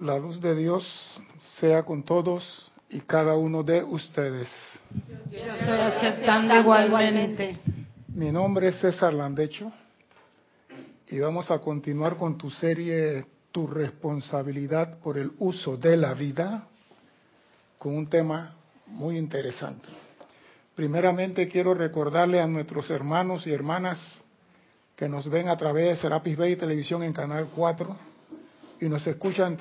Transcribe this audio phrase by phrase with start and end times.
[0.00, 1.20] La luz de Dios
[1.58, 4.48] sea con todos y cada uno de ustedes.
[5.28, 7.58] Yo estoy aceptando igualmente.
[8.06, 9.72] Mi nombre es César Landecho
[11.08, 16.68] y vamos a continuar con tu serie Tu responsabilidad por el uso de la vida
[17.76, 18.54] con un tema
[18.86, 19.88] muy interesante.
[20.76, 24.20] Primeramente quiero recordarle a nuestros hermanos y hermanas
[24.94, 27.96] que nos ven a través de Serapis Bay Televisión en Canal 4
[28.80, 29.58] y nos escuchan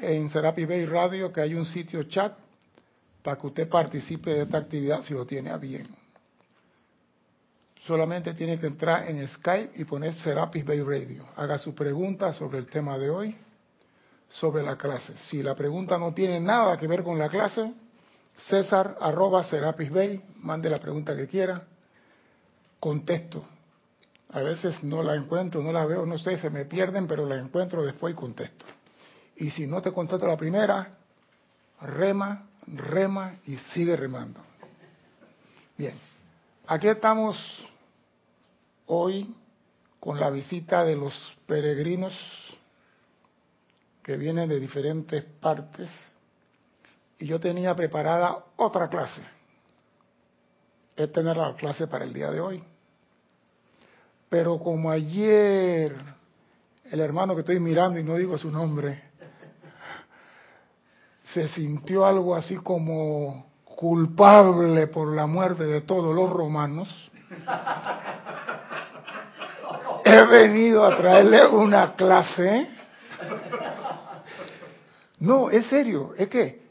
[0.00, 2.36] en Serapis Bay Radio que hay un sitio chat
[3.22, 5.86] para que usted participe de esta actividad si lo tiene a bien.
[7.86, 11.26] Solamente tiene que entrar en Skype y poner Serapis Bay Radio.
[11.36, 13.36] Haga su pregunta sobre el tema de hoy,
[14.28, 15.14] sobre la clase.
[15.28, 17.72] Si la pregunta no tiene nada que ver con la clase,
[18.36, 21.62] César arroba Serapis Bay, mande la pregunta que quiera,
[22.78, 23.44] contesto.
[24.30, 27.36] A veces no la encuentro, no la veo, no sé, se me pierden, pero la
[27.36, 28.66] encuentro después y contesto.
[29.38, 30.98] Y si no te contesto la primera,
[31.80, 34.40] rema, rema y sigue remando.
[35.76, 35.94] Bien,
[36.66, 37.36] aquí estamos
[38.86, 39.32] hoy
[40.00, 41.14] con la visita de los
[41.46, 42.12] peregrinos
[44.02, 45.88] que vienen de diferentes partes
[47.18, 49.22] y yo tenía preparada otra clase.
[50.96, 52.64] Es tener la clase para el día de hoy.
[54.28, 55.94] Pero como ayer
[56.90, 59.07] el hermano que estoy mirando y no digo su nombre,
[61.38, 66.88] se sintió algo así como culpable por la muerte de todos los romanos,
[70.04, 72.68] he venido a traerle una clase.
[75.20, 76.62] No, es serio, es que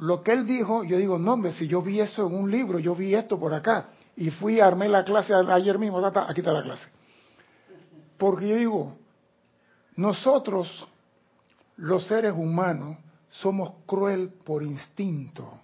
[0.00, 2.78] lo que él dijo, yo digo, no, hombre, si yo vi eso en un libro,
[2.78, 6.62] yo vi esto por acá, y fui, armé la clase ayer mismo, aquí está la
[6.62, 6.86] clase.
[8.16, 8.96] Porque yo digo,
[9.96, 10.86] nosotros,
[11.76, 12.96] los seres humanos,
[13.30, 15.60] somos cruel por instinto,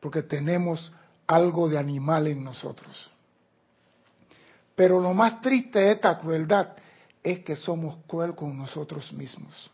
[0.00, 0.92] porque tenemos
[1.26, 3.10] algo de animal en nosotros.
[4.74, 6.70] Pero lo más triste de esta crueldad
[7.22, 9.70] es que somos cruel con nosotros mismos.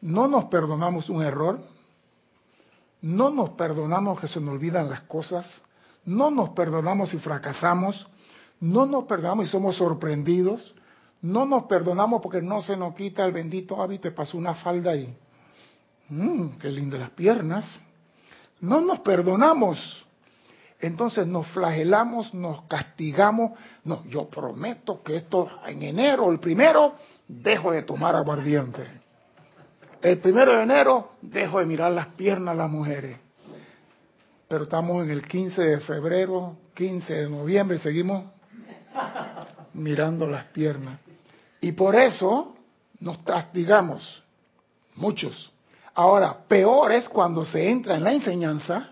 [0.00, 1.60] No nos perdonamos un error,
[3.00, 5.62] no nos perdonamos que se nos olvidan las cosas,
[6.04, 8.06] no nos perdonamos si fracasamos,
[8.60, 10.74] no nos perdonamos si somos sorprendidos,
[11.22, 14.92] no nos perdonamos porque no se nos quita el bendito hábito y pasó una falda
[14.92, 15.16] ahí.
[16.08, 17.80] Mmm, qué lindas las piernas.
[18.60, 20.06] No nos perdonamos.
[20.80, 23.52] Entonces nos flagelamos, nos castigamos.
[23.84, 26.94] No, yo prometo que esto en enero, el primero,
[27.26, 28.86] dejo de tomar aguardiente.
[30.00, 33.18] El primero de enero dejo de mirar las piernas a las mujeres.
[34.46, 38.24] Pero estamos en el 15 de febrero, 15 de noviembre y seguimos
[39.74, 41.00] mirando las piernas.
[41.60, 42.56] Y por eso
[43.00, 44.22] nos castigamos,
[44.94, 45.52] muchos.
[45.98, 48.90] Ahora, peor es cuando se entra en la enseñanza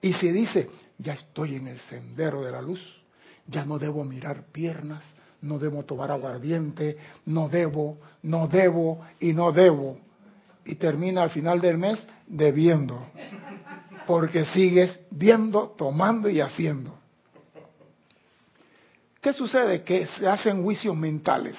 [0.00, 2.80] y se dice, ya estoy en el sendero de la luz,
[3.48, 5.02] ya no debo mirar piernas,
[5.40, 6.96] no debo tomar aguardiente,
[7.26, 9.98] no debo, no debo y no debo
[10.64, 13.04] y termina al final del mes debiendo,
[14.06, 16.96] porque sigues viendo, tomando y haciendo.
[19.20, 19.82] ¿Qué sucede?
[19.82, 21.56] Que se hacen juicios mentales.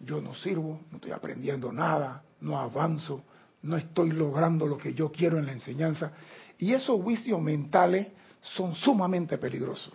[0.00, 3.22] Yo no sirvo, no estoy aprendiendo nada, no avanzo,
[3.64, 6.12] no estoy logrando lo que yo quiero en la enseñanza.
[6.58, 8.08] Y esos juicios mentales
[8.40, 9.92] son sumamente peligrosos.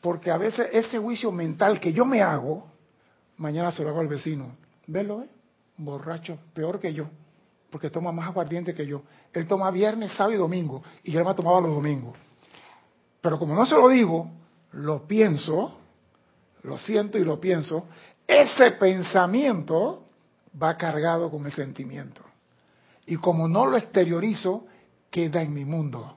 [0.00, 2.66] Porque a veces ese juicio mental que yo me hago,
[3.36, 4.56] mañana se lo hago al vecino.
[4.86, 5.22] ¿Velo?
[5.22, 5.28] Eh?
[5.76, 7.06] borracho, peor que yo,
[7.70, 9.02] porque toma más aguardiente que yo.
[9.32, 12.16] Él toma viernes, sábado y domingo, y yo me tomaba los domingos.
[13.20, 14.30] Pero como no se lo digo,
[14.72, 15.76] lo pienso,
[16.62, 17.86] lo siento y lo pienso,
[18.26, 20.03] ese pensamiento
[20.60, 22.22] va cargado con el sentimiento.
[23.06, 24.66] Y como no lo exteriorizo,
[25.10, 26.16] queda en mi mundo.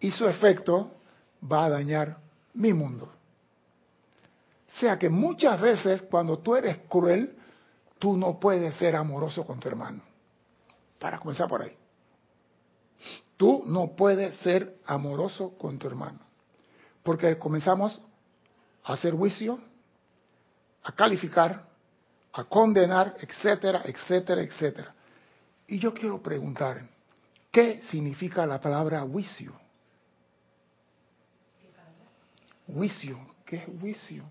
[0.00, 0.92] Y su efecto
[1.50, 2.18] va a dañar
[2.54, 3.12] mi mundo.
[4.74, 7.36] O sea que muchas veces cuando tú eres cruel,
[7.98, 10.02] tú no puedes ser amoroso con tu hermano.
[10.98, 11.76] Para comenzar por ahí.
[13.36, 16.20] Tú no puedes ser amoroso con tu hermano.
[17.02, 18.02] Porque comenzamos
[18.84, 19.58] a hacer juicio,
[20.82, 21.71] a calificar,
[22.32, 24.94] a condenar, etcétera, etcétera, etcétera.
[25.66, 26.82] Y yo quiero preguntar,
[27.50, 29.52] ¿qué significa la palabra juicio?
[32.66, 34.24] Juicio, ¿qué es juicio?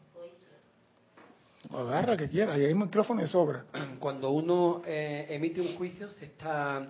[1.72, 3.66] Agarra que quiera, y hay micrófono de sobra.
[4.00, 6.88] Cuando uno eh, emite un juicio, se está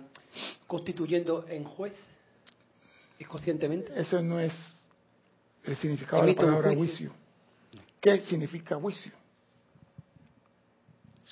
[0.66, 1.92] constituyendo en juez,
[3.18, 3.92] ¿es conscientemente?
[4.00, 4.52] Ese no es
[5.62, 7.12] el significado de la palabra juicio.
[8.00, 9.12] ¿Qué significa juicio?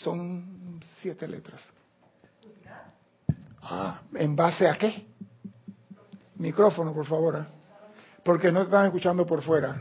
[0.02, 1.60] Son siete letras.
[3.62, 5.06] Ah, ¿en base a qué?
[6.36, 7.36] Micrófono, por favor.
[7.36, 7.46] ¿eh?
[8.24, 9.78] Porque no están escuchando por fuera.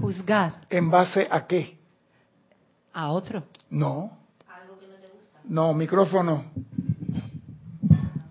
[0.00, 0.60] Juzgar.
[0.70, 1.78] ¿En base a qué?
[2.92, 3.42] A otro.
[3.70, 4.16] No.
[5.44, 6.44] No, micrófono.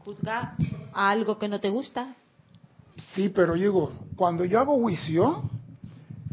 [0.06, 0.56] Juzgar
[0.94, 2.16] a algo que no te gusta.
[3.14, 5.44] Sí, pero digo, cuando yo hago juicio,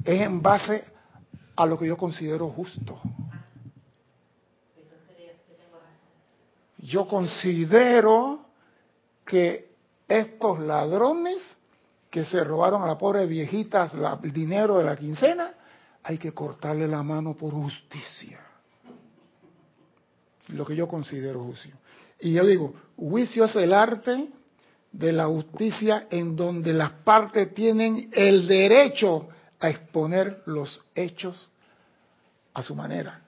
[0.05, 0.85] es en base
[1.57, 3.01] a lo que yo considero justo.
[6.83, 8.45] Yo considero
[9.25, 9.71] que
[10.09, 11.39] estos ladrones
[12.11, 13.91] que se robaron a la pobre viejita
[14.23, 15.55] el dinero de la quincena,
[16.03, 18.41] hay que cortarle la mano por justicia.
[20.49, 21.75] Lo que yo considero juicio.
[22.21, 24.29] Y yo digo, juicio es el arte
[24.91, 29.29] de la justicia en donde las partes tienen el derecho
[29.61, 31.51] a exponer los hechos
[32.53, 33.23] a su manera.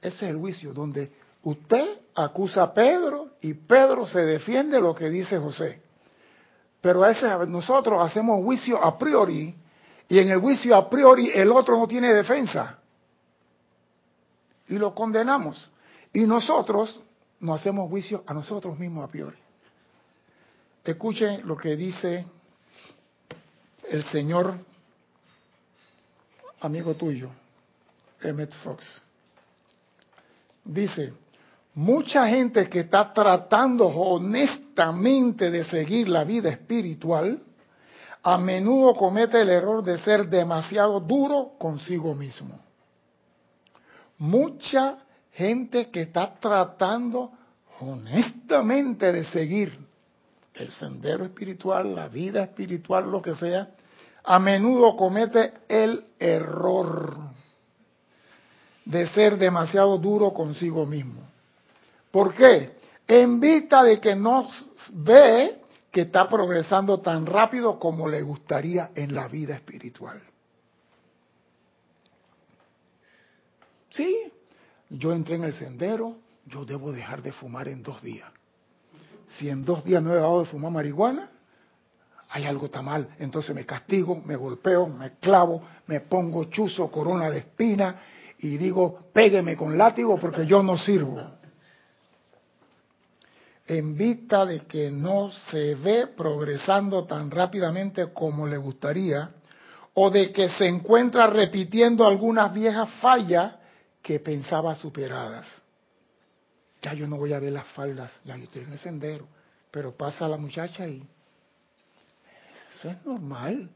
[0.00, 4.94] Ese es el juicio, donde usted acusa a Pedro y Pedro se defiende de lo
[4.94, 5.80] que dice José.
[6.80, 9.54] Pero a veces nosotros hacemos juicio a priori
[10.08, 12.78] y en el juicio a priori el otro no tiene defensa.
[14.68, 15.70] Y lo condenamos.
[16.12, 17.00] Y nosotros
[17.40, 19.36] nos hacemos juicio a nosotros mismos a priori.
[20.84, 22.24] Escuchen lo que dice
[23.88, 24.54] el señor
[26.60, 27.30] amigo tuyo,
[28.20, 28.84] Emmett Fox.
[30.64, 31.12] Dice,
[31.74, 37.40] mucha gente que está tratando honestamente de seguir la vida espiritual,
[38.22, 42.60] a menudo comete el error de ser demasiado duro consigo mismo.
[44.18, 44.98] Mucha
[45.32, 47.32] gente que está tratando
[47.80, 49.78] honestamente de seguir
[50.54, 53.70] el sendero espiritual, la vida espiritual, lo que sea,
[54.22, 57.16] a menudo comete el error
[58.84, 61.29] de ser demasiado duro consigo mismo.
[62.10, 62.76] ¿Por qué?
[63.06, 64.48] En vista de que no
[64.92, 65.60] ve
[65.90, 70.20] que está progresando tan rápido como le gustaría en la vida espiritual.
[73.90, 74.32] Sí,
[74.88, 76.16] yo entré en el sendero,
[76.46, 78.28] yo debo dejar de fumar en dos días.
[79.30, 81.30] Si en dos días no he dejado de fumar marihuana,
[82.30, 83.08] hay algo está mal.
[83.18, 87.96] Entonces me castigo, me golpeo, me clavo, me pongo chuzo, corona de espina
[88.38, 91.39] y digo, pégueme con látigo porque yo no sirvo.
[93.70, 99.30] En vista de que no se ve progresando tan rápidamente como le gustaría,
[99.94, 103.54] o de que se encuentra repitiendo algunas viejas fallas
[104.02, 105.46] que pensaba superadas.
[106.82, 109.28] Ya yo no voy a ver las faldas, ya yo estoy en el sendero,
[109.70, 111.06] pero pasa la muchacha y
[112.74, 113.70] eso es normal.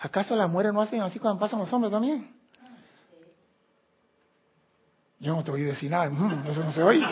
[0.00, 2.34] ¿Acaso las mujeres no hacen así cuando pasan los hombres también?
[5.20, 7.06] Yo no te a decir nada, mm, eso no se oye.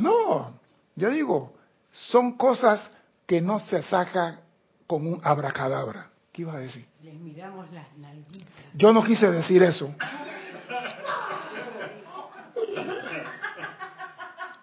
[0.00, 0.52] No,
[0.96, 1.52] yo digo,
[1.90, 2.90] son cosas
[3.26, 4.40] que no se sacan
[4.86, 6.10] con un abracadabra.
[6.32, 6.86] ¿Qué ibas a decir?
[7.02, 8.48] Les miramos las nalguitas.
[8.74, 9.94] Yo no quise decir eso.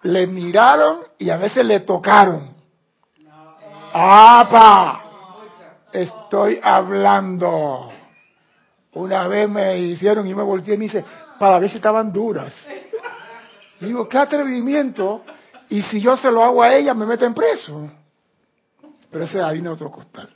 [0.02, 2.54] Le miraron y a veces le tocaron.
[3.92, 5.04] ¡Apa!
[5.92, 7.90] Estoy hablando.
[8.92, 11.04] Una vez me hicieron y me volteé y me dice,
[11.38, 12.54] para ver si estaban duras.
[13.80, 15.24] Digo, qué atrevimiento.
[15.68, 17.90] Y si yo se lo hago a ella, me meten preso.
[19.10, 20.28] Pero ese en otro costal.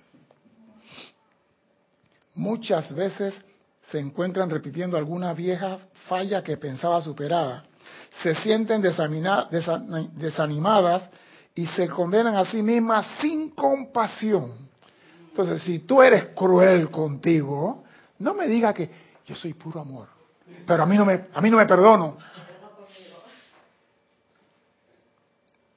[2.34, 3.44] Muchas veces
[3.90, 7.64] se encuentran repitiendo alguna vieja falla que pensaba superada.
[8.22, 9.50] Se sienten desanimadas
[11.54, 14.70] y se condenan a sí mismas sin compasión.
[15.28, 17.84] Entonces, si tú eres cruel contigo,
[18.18, 18.90] no me digas que
[19.26, 20.08] yo soy puro amor,
[20.66, 22.16] pero a mí no me, a mí no me perdono.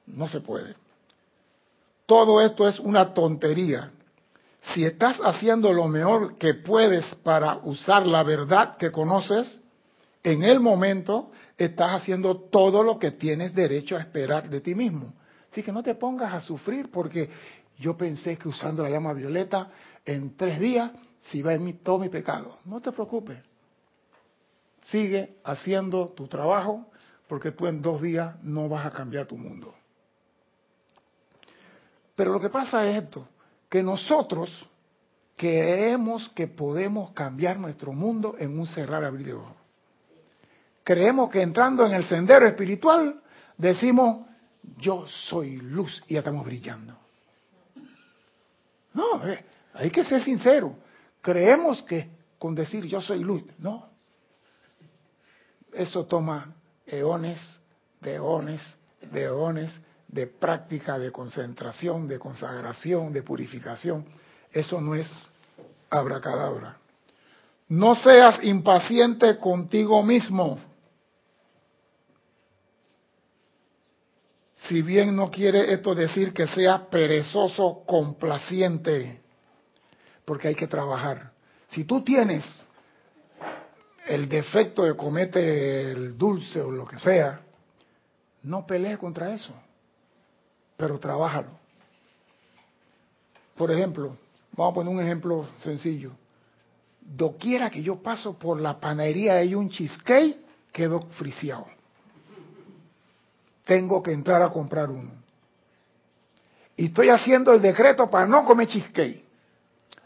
[0.06, 0.74] No se puede.
[2.06, 3.90] Todo esto es una tontería.
[4.74, 9.60] Si estás haciendo lo mejor que puedes para usar la verdad que conoces,
[10.22, 15.14] en el momento estás haciendo todo lo que tienes derecho a esperar de ti mismo.
[15.52, 17.30] Así que no te pongas a sufrir porque
[17.78, 19.70] yo pensé que usando la llama violeta
[20.04, 20.90] en tres días
[21.30, 22.58] se iba a ir todo mi pecado.
[22.64, 23.38] No te preocupes.
[24.90, 26.86] Sigue haciendo tu trabajo
[27.28, 29.75] porque tú en dos días no vas a cambiar tu mundo.
[32.16, 33.28] Pero lo que pasa es esto,
[33.68, 34.50] que nosotros
[35.36, 39.56] creemos que podemos cambiar nuestro mundo en un cerrar abrir de ojos.
[40.82, 43.20] Creemos que entrando en el sendero espiritual
[43.58, 44.26] decimos,
[44.78, 46.96] yo soy luz y ya estamos brillando.
[48.94, 49.44] No, eh,
[49.74, 50.74] hay que ser sincero.
[51.20, 52.08] Creemos que
[52.38, 53.42] con decir yo soy luz.
[53.58, 53.90] No.
[55.72, 56.54] Eso toma
[56.86, 57.38] eones,
[58.00, 58.62] de eones,
[59.12, 59.78] de eones
[60.16, 64.06] de práctica, de concentración, de consagración, de purificación.
[64.50, 65.06] Eso no es
[65.90, 66.78] abracadabra.
[67.68, 70.58] No seas impaciente contigo mismo.
[74.66, 79.20] Si bien no quiere esto decir que sea perezoso, complaciente,
[80.24, 81.32] porque hay que trabajar.
[81.68, 82.44] Si tú tienes
[84.06, 87.42] el defecto de comete el dulce o lo que sea,
[88.44, 89.52] no pelees contra eso,
[90.76, 91.50] pero trabájalo.
[93.56, 94.16] Por ejemplo,
[94.52, 96.12] vamos a poner un ejemplo sencillo.
[97.00, 100.36] Doquiera que yo paso por la panadería y un cheesecake,
[100.72, 101.66] quedo friseado.
[103.64, 105.10] Tengo que entrar a comprar uno.
[106.76, 109.24] Y estoy haciendo el decreto para no comer cheesecake.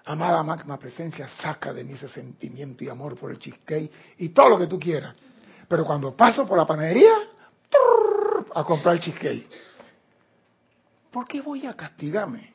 [0.05, 4.51] Amada magna presencia, saca de mí ese sentimiento y amor por el cheesecake y todo
[4.51, 5.15] lo que tú quieras.
[5.69, 7.13] Pero cuando paso por la panadería,
[8.55, 9.49] a comprar cheesecake.
[11.11, 12.53] ¿Por qué voy a castigarme?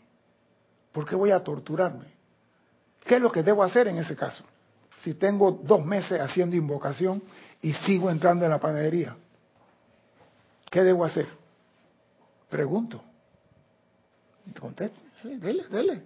[0.92, 2.14] ¿Por qué voy a torturarme?
[3.04, 4.44] ¿Qué es lo que debo hacer en ese caso?
[5.04, 7.22] Si tengo dos meses haciendo invocación
[7.62, 9.16] y sigo entrando en la panadería,
[10.72, 11.28] ¿qué debo hacer?
[12.50, 13.04] Pregunto.
[14.60, 15.00] Conteste.
[15.24, 16.04] dele, dele.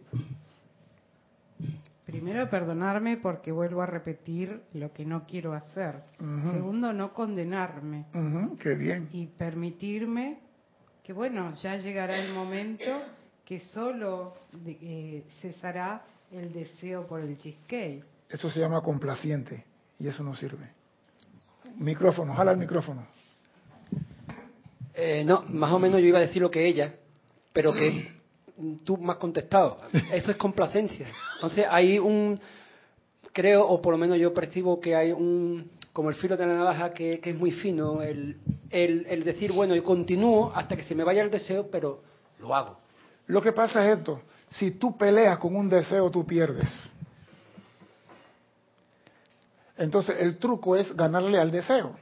[2.06, 6.02] Primero, perdonarme porque vuelvo a repetir lo que no quiero hacer.
[6.18, 8.08] Segundo, no condenarme.
[8.60, 9.10] qué bien.
[9.14, 10.40] Y permitirme
[11.10, 12.86] que, bueno, ya llegará el momento
[13.44, 18.04] que solo eh, cesará el deseo por el cheesecake.
[18.30, 19.66] Eso se llama complaciente
[19.98, 20.70] y eso no sirve.
[21.78, 23.08] Micrófono, jala el micrófono.
[24.94, 26.94] Eh, no, más o menos yo iba a decir lo que ella,
[27.54, 28.08] pero que
[28.86, 29.80] tú me has contestado.
[30.14, 31.08] Eso es complacencia.
[31.38, 32.40] Entonces hay un,
[33.34, 36.54] creo, o por lo menos yo percibo que hay un, como el filo de la
[36.54, 38.38] navaja que, es muy fino, el,
[38.70, 42.02] el, el decir, bueno, yo continúo hasta que se me vaya el deseo, pero
[42.40, 42.78] lo hago.
[43.28, 46.70] Lo que pasa es esto, si tú peleas con un deseo, tú pierdes.
[49.76, 51.98] Entonces el truco es ganarle al deseo.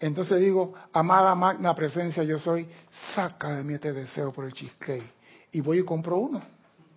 [0.00, 2.66] Entonces digo, amada magna presencia yo soy,
[3.14, 5.12] saca de mí este deseo por el cheesecake.
[5.52, 6.40] Y voy y compro uno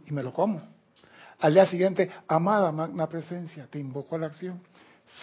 [0.05, 0.61] y me lo como.
[1.39, 4.61] Al día siguiente, amada magna presencia, te invoco a la acción.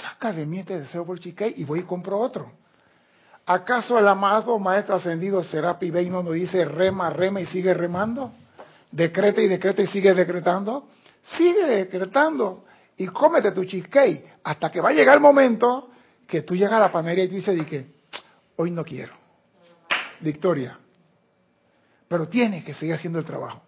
[0.00, 2.50] Saca de mí este deseo por cheesecake y voy y compro otro.
[3.46, 8.32] ¿Acaso el amado maestro ascendido Serapi Bey no nos dice rema, rema y sigue remando?
[8.90, 10.88] Decreta y decreta y sigue decretando.
[11.36, 12.64] Sigue decretando
[12.96, 15.90] y cómete tu cheesecake hasta que va a llegar el momento
[16.26, 17.86] que tú llegas a la panadería y tú dices, que
[18.56, 19.14] hoy no quiero.
[20.20, 20.78] Victoria.
[22.08, 23.62] Pero tienes que seguir haciendo el trabajo.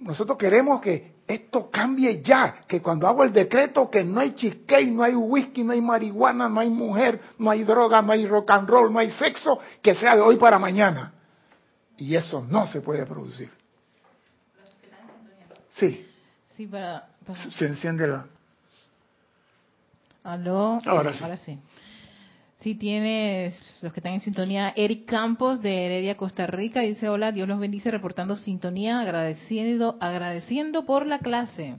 [0.00, 4.90] Nosotros queremos que esto cambie ya, que cuando hago el decreto que no hay cheesecake,
[4.90, 8.50] no hay whisky, no hay marihuana, no hay mujer, no hay droga, no hay rock
[8.50, 11.14] and roll, no hay sexo, que sea de hoy para mañana.
[11.96, 13.50] Y eso no se puede producir.
[15.76, 16.06] Sí.
[16.56, 17.08] Sí, para...
[17.50, 18.26] Se enciende la...
[20.24, 20.80] Aló.
[20.86, 21.22] Ahora sí.
[21.22, 21.58] Ahora sí.
[22.64, 27.30] Sí tienes, los que están en sintonía, Eric Campos de Heredia, Costa Rica, dice, hola,
[27.30, 31.76] Dios los bendice, reportando sintonía, agradeciendo, agradeciendo por la clase.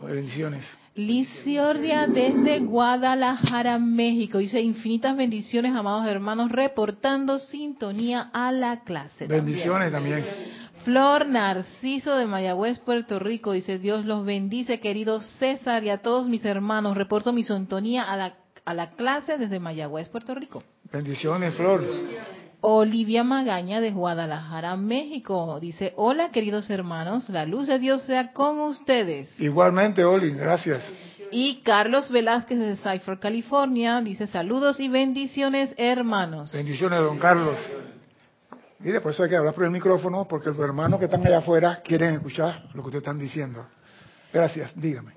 [0.00, 0.64] Bendiciones.
[0.94, 9.26] Liciordia desde Guadalajara, México, dice, infinitas bendiciones, amados hermanos, reportando sintonía a la clase.
[9.26, 10.24] Bendiciones también.
[10.84, 16.28] Flor Narciso de Mayagüez, Puerto Rico, dice, Dios los bendice, querido César, y a todos
[16.28, 20.62] mis hermanos, reporto mi sintonía a la a la clase desde Mayagüez, Puerto Rico.
[20.92, 21.82] Bendiciones, Flor.
[22.60, 25.58] Olivia Magaña de Guadalajara, México.
[25.60, 29.38] Dice, hola queridos hermanos, la luz de Dios sea con ustedes.
[29.40, 30.82] Igualmente, Oli, gracias.
[31.30, 36.52] Y Carlos Velázquez de Cypher, California, dice saludos y bendiciones hermanos.
[36.52, 37.58] Bendiciones, don Carlos.
[38.80, 41.80] Y después hay que hablar por el micrófono porque los hermanos que están allá afuera
[41.84, 43.64] quieren escuchar lo que ustedes están diciendo.
[44.32, 45.12] Gracias, dígame.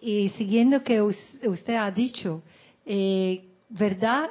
[0.00, 2.42] Y siguiendo que usted ha dicho,
[2.86, 4.28] eh, ¿verdad?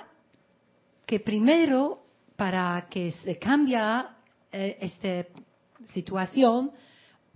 [1.06, 2.04] Que primero,
[2.36, 3.78] para que se cambie
[4.52, 5.26] eh, esta
[5.94, 6.72] situación,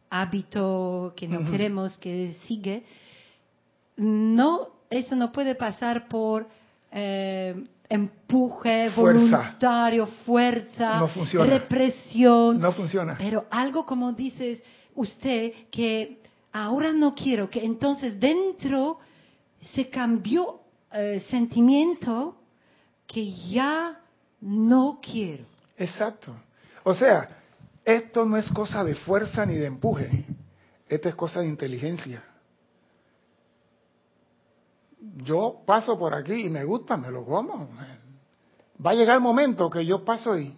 [0.09, 2.79] hábito que no queremos que siga,
[3.97, 6.47] no, eso no puede pasar por
[6.91, 7.55] eh,
[7.89, 12.59] empuje voluntario, fuerza, represión.
[12.59, 13.15] No funciona.
[13.17, 14.63] Pero algo como dices
[14.95, 16.20] usted, que
[16.51, 18.99] ahora no quiero, que entonces dentro
[19.59, 22.35] se cambió el eh, sentimiento
[23.07, 23.99] que ya
[24.41, 25.45] no quiero.
[25.77, 26.35] Exacto.
[26.83, 27.27] O sea,
[27.85, 30.25] esto no es cosa de fuerza ni de empuje,
[30.87, 32.23] esto es cosa de inteligencia.
[35.23, 37.69] Yo paso por aquí y me gusta, me lo como.
[38.85, 40.55] Va a llegar el momento que yo paso y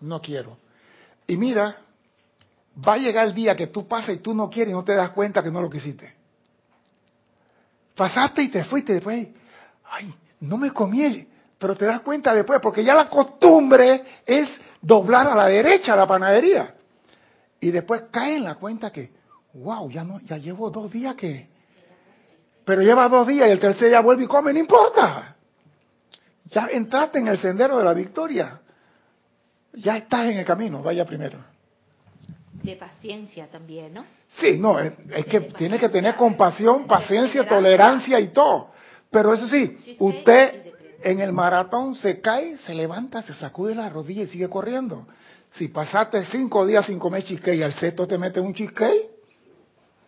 [0.00, 0.58] no quiero.
[1.26, 1.83] Y mira,
[2.76, 4.94] va a llegar el día que tú pasas y tú no quieres y no te
[4.94, 6.14] das cuenta que no lo quisiste.
[7.94, 9.28] Pasaste y te fuiste después.
[9.84, 11.28] Ay, no me comí,
[11.58, 14.48] pero te das cuenta después, porque ya la costumbre es
[14.80, 16.74] doblar a la derecha la panadería.
[17.60, 19.12] Y después cae en la cuenta que,
[19.54, 21.48] wow, ya no, ya llevo dos días que,
[22.64, 25.36] pero lleva dos días y el tercer ya vuelve y come, no importa.
[26.50, 28.60] Ya entraste en el sendero de la victoria.
[29.74, 31.53] Ya estás en el camino, vaya primero.
[32.64, 34.06] De paciencia también, ¿no?
[34.40, 38.70] Sí, no, es, es que tiene que tener compasión, paciencia, tolerancia y todo.
[39.10, 44.22] Pero eso sí, usted en el maratón se cae, se levanta, se sacude la rodilla
[44.22, 45.06] y sigue corriendo.
[45.52, 49.10] Si pasaste cinco días sin comer cheesecake y al sexto te metes un cheesecake,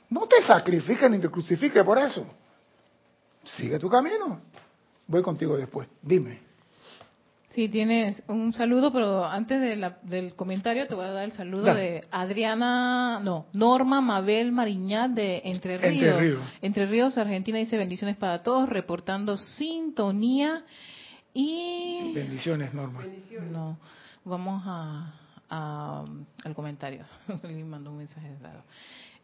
[0.09, 2.27] no te sacrifiques ni te crucifiques por eso.
[3.45, 4.41] Sigue tu camino.
[5.07, 5.87] Voy contigo después.
[6.03, 6.46] Dime.
[7.57, 11.33] Sí, tienes un saludo, pero antes de la- del comentario te voy a dar el
[11.33, 11.81] saludo Dale.
[11.81, 16.43] de Adriana, no, Norma Mabel Mariñat de Entre Entre Ríos.
[16.61, 20.65] Entre Ríos, Argentina dice bendiciones para todos, reportando sintonía
[21.33, 22.13] y...
[22.15, 23.03] Bendiciones, Norma.
[23.51, 23.79] No,
[24.27, 25.15] vamos a,
[25.49, 26.05] a-
[26.45, 27.07] al comentario.
[27.43, 28.65] Le mandó un mensaje raro.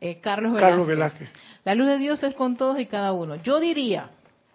[0.00, 0.70] Eh, Carlos Velázquez.
[0.70, 1.28] Carlos Velázquez.
[1.64, 3.36] La luz de Dios es con todos y cada uno.
[3.36, 4.08] Yo diría,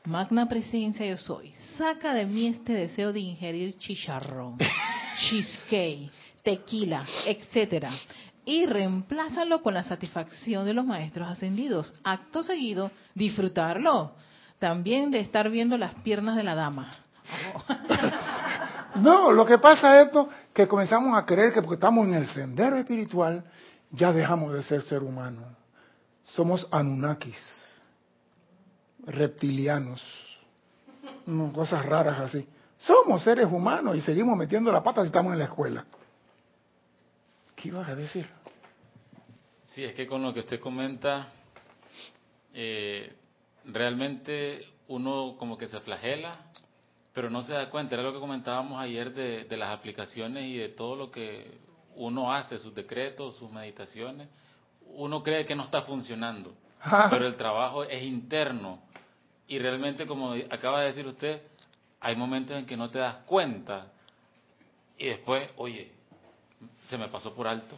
[0.08, 1.54] magna presencia yo soy.
[1.78, 4.58] Saca de mí este deseo de ingerir chicharrón,
[5.18, 6.10] cheesecake,
[6.44, 7.92] tequila, etcétera,
[8.46, 11.94] y reemplázalo con la satisfacción de los maestros ascendidos.
[12.04, 14.14] Acto seguido, disfrutarlo.
[14.60, 16.92] También de estar viendo las piernas de la dama.
[18.96, 22.28] No, lo que pasa es esto, que comenzamos a creer que porque estamos en el
[22.30, 23.44] sendero espiritual,
[23.92, 25.44] ya dejamos de ser ser humano.
[26.24, 27.38] Somos Anunnakis,
[29.08, 30.04] reptilianos,
[31.26, 32.48] no, cosas raras así.
[32.78, 35.86] Somos seres humanos y seguimos metiendo la pata si estamos en la escuela.
[37.56, 38.30] ¿Qué ibas a decir?
[39.70, 41.28] Sí, es que con lo que usted comenta,
[42.54, 43.16] eh,
[43.66, 46.32] realmente uno como que se flagela,
[47.14, 47.96] pero no se da cuenta.
[47.96, 51.58] Era lo que comentábamos ayer de, de las aplicaciones y de todo lo que
[51.96, 54.30] uno hace, sus decretos, sus meditaciones.
[54.94, 56.54] Uno cree que no está funcionando,
[57.10, 58.80] pero el trabajo es interno.
[59.48, 61.42] Y realmente, como acaba de decir usted,
[62.00, 63.88] hay momentos en que no te das cuenta
[64.98, 65.92] y después, oye,
[66.90, 67.76] se me pasó por alto.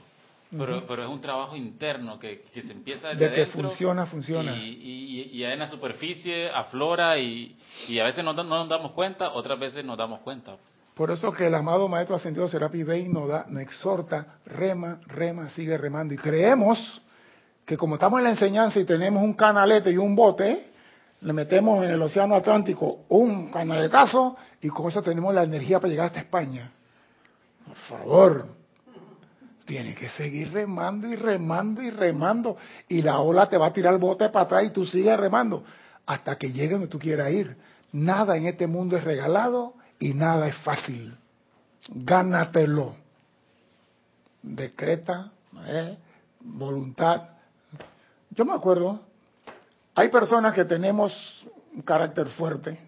[0.51, 4.57] Pero, pero es un trabajo interno que, que se empieza desde De que funciona, funciona.
[4.57, 7.55] Y, y, y en la superficie aflora y,
[7.87, 10.55] y a veces no, no nos damos cuenta, otras veces nos damos cuenta.
[10.95, 15.51] Por eso que el amado Maestro Ascendido Serapi Bey nos, da, nos exhorta, rema, rema,
[15.51, 16.15] sigue remando.
[16.15, 16.99] Y creemos
[17.63, 20.68] que como estamos en la enseñanza y tenemos un canalete y un bote,
[21.21, 25.89] le metemos en el Océano Atlántico un canaletazo y con eso tenemos la energía para
[25.89, 26.71] llegar hasta España.
[27.65, 28.45] Por favor,
[29.65, 32.57] tiene que seguir remando y remando y remando.
[32.87, 35.63] Y la ola te va a tirar el bote para atrás y tú sigues remando
[36.05, 37.55] hasta que llegue donde tú quieras ir.
[37.91, 41.15] Nada en este mundo es regalado y nada es fácil.
[41.89, 42.95] Gánatelo.
[44.41, 45.31] Decreta,
[45.67, 45.97] ¿eh?
[46.39, 47.29] voluntad.
[48.31, 49.01] Yo me acuerdo,
[49.99, 51.13] hay personas que tenemos
[51.73, 52.79] un carácter fuerte.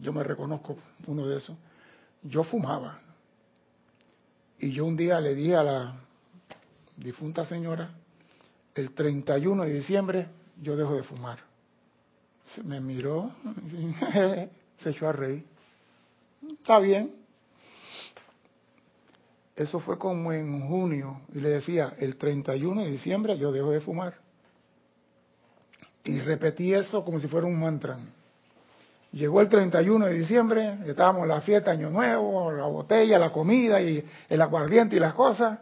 [0.00, 0.76] Yo me reconozco
[1.08, 1.56] uno de esos.
[2.22, 3.00] Yo fumaba.
[4.60, 5.96] Y yo un día le dije a la
[6.96, 7.90] difunta señora,
[8.76, 10.28] el 31 de diciembre
[10.62, 11.40] yo dejo de fumar.
[12.54, 13.32] Se me miró,
[14.78, 15.44] se echó a reír.
[16.48, 17.12] Está bien.
[19.56, 23.80] Eso fue como en junio y le decía, el 31 de diciembre yo dejo de
[23.80, 24.21] fumar.
[26.04, 27.98] Y repetí eso como si fuera un mantra.
[29.12, 33.80] Llegó el 31 de diciembre, estábamos en la fiesta Año Nuevo, la botella, la comida
[33.80, 35.58] y el aguardiente y las cosas.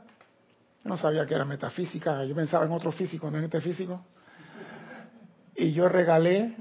[0.85, 4.05] Yo no sabía que era metafísica, yo pensaba en otro físico, no en este físico.
[5.57, 6.55] Y yo regalé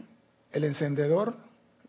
[0.52, 1.36] el encendedor,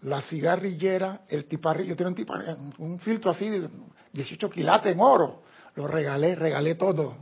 [0.03, 3.68] la cigarrillera, el tiparrillo, yo tenía un, tiparrillo, un filtro así de
[4.12, 5.42] 18 quilates en oro.
[5.76, 7.16] Lo regalé, regalé todo.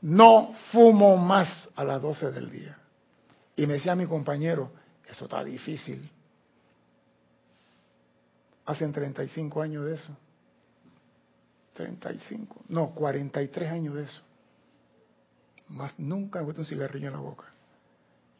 [0.00, 2.76] No fumo más a las 12 del día.
[3.56, 4.72] Y me decía mi compañero,
[5.06, 6.10] eso está difícil.
[8.66, 10.16] Hacen 35 años de eso.
[11.74, 14.22] 35, no, 43 años de eso.
[15.68, 17.44] Más nunca he puesto un cigarrillo en la boca.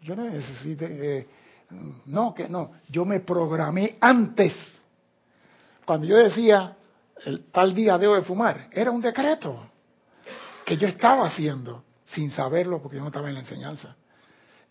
[0.02, 1.26] Yo no necesito, eh,
[2.06, 4.52] no, que no, yo me programé antes.
[5.84, 6.76] Cuando yo decía,
[7.24, 9.70] el tal día debo de fumar, era un decreto
[10.64, 13.96] que yo estaba haciendo sin saberlo porque yo no estaba en la enseñanza.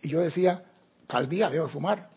[0.03, 0.63] Y yo decía,
[1.07, 2.09] tal día dejo de fumar,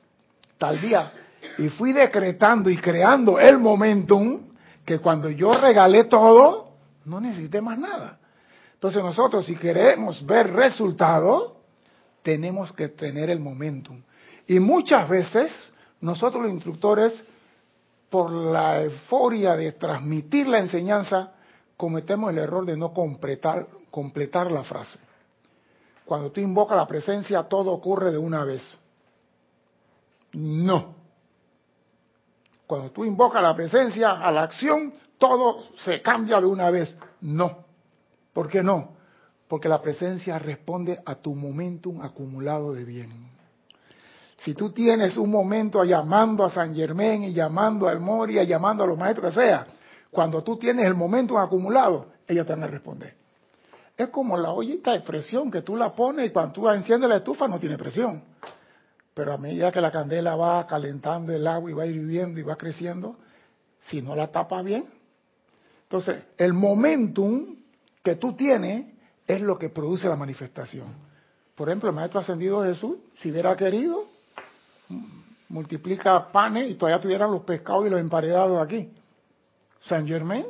[0.59, 1.12] tal día.
[1.59, 4.49] Y fui decretando y creando el momentum
[4.85, 6.72] que cuando yo regalé todo,
[7.05, 8.18] no necesité más nada.
[8.75, 11.53] Entonces nosotros si queremos ver resultados,
[12.22, 14.03] tenemos que tener el momentum.
[14.49, 17.25] Y muchas veces nosotros los instructores,
[18.11, 21.33] por la euforia de transmitir la enseñanza,
[21.77, 24.99] cometemos el error de no completar, completar la frase.
[26.07, 28.62] Cuando tú invocas la presencia, todo ocurre de una vez.
[30.33, 30.95] No.
[32.64, 36.97] Cuando tú invocas la presencia a la acción, todo se cambia de una vez.
[37.21, 37.64] No.
[38.33, 38.95] ¿Por qué no?
[39.49, 43.29] Porque la presencia responde a tu momentum acumulado de bien.
[44.45, 48.87] Si tú tienes un momento llamando a San Germán y llamando al Moria, llamando a
[48.87, 49.66] los maestros que sea,
[50.09, 53.26] cuando tú tienes el momentum acumulado, ellos te van a responder.
[53.97, 57.17] Es como la ollita de presión que tú la pones y cuando tú enciendes la
[57.17, 58.23] estufa no tiene presión.
[59.15, 62.57] Pero a medida que la candela va calentando el agua y va hirviendo y va
[62.57, 63.17] creciendo,
[63.81, 64.87] si no la tapa bien.
[65.85, 67.57] Entonces, el momentum
[68.03, 68.87] que tú tienes
[69.27, 70.89] es lo que produce la manifestación.
[71.55, 74.07] Por ejemplo, el Maestro Ascendido Jesús, si hubiera querido,
[75.49, 78.93] multiplica panes y todavía tuvieran los pescados y los emparedados aquí.
[79.81, 80.45] San Germain,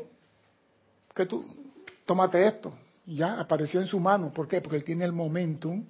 [1.15, 1.45] que tú,
[2.05, 2.73] tómate esto,
[3.07, 4.33] ya apareció en su mano.
[4.33, 4.61] ¿Por qué?
[4.61, 5.85] Porque él tiene el momentum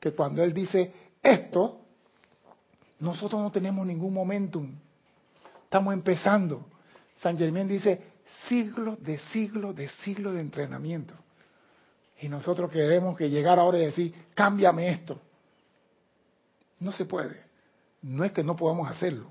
[0.00, 1.80] que cuando él dice esto,
[2.98, 4.74] nosotros no tenemos ningún momentum.
[5.64, 6.66] Estamos empezando.
[7.16, 8.12] San Germain dice
[8.48, 11.14] siglos de siglos de siglos de entrenamiento.
[12.20, 15.20] Y nosotros queremos que llegar ahora y decir, cámbiame esto.
[16.80, 17.42] No se puede.
[18.02, 19.28] No es que no podamos hacerlo.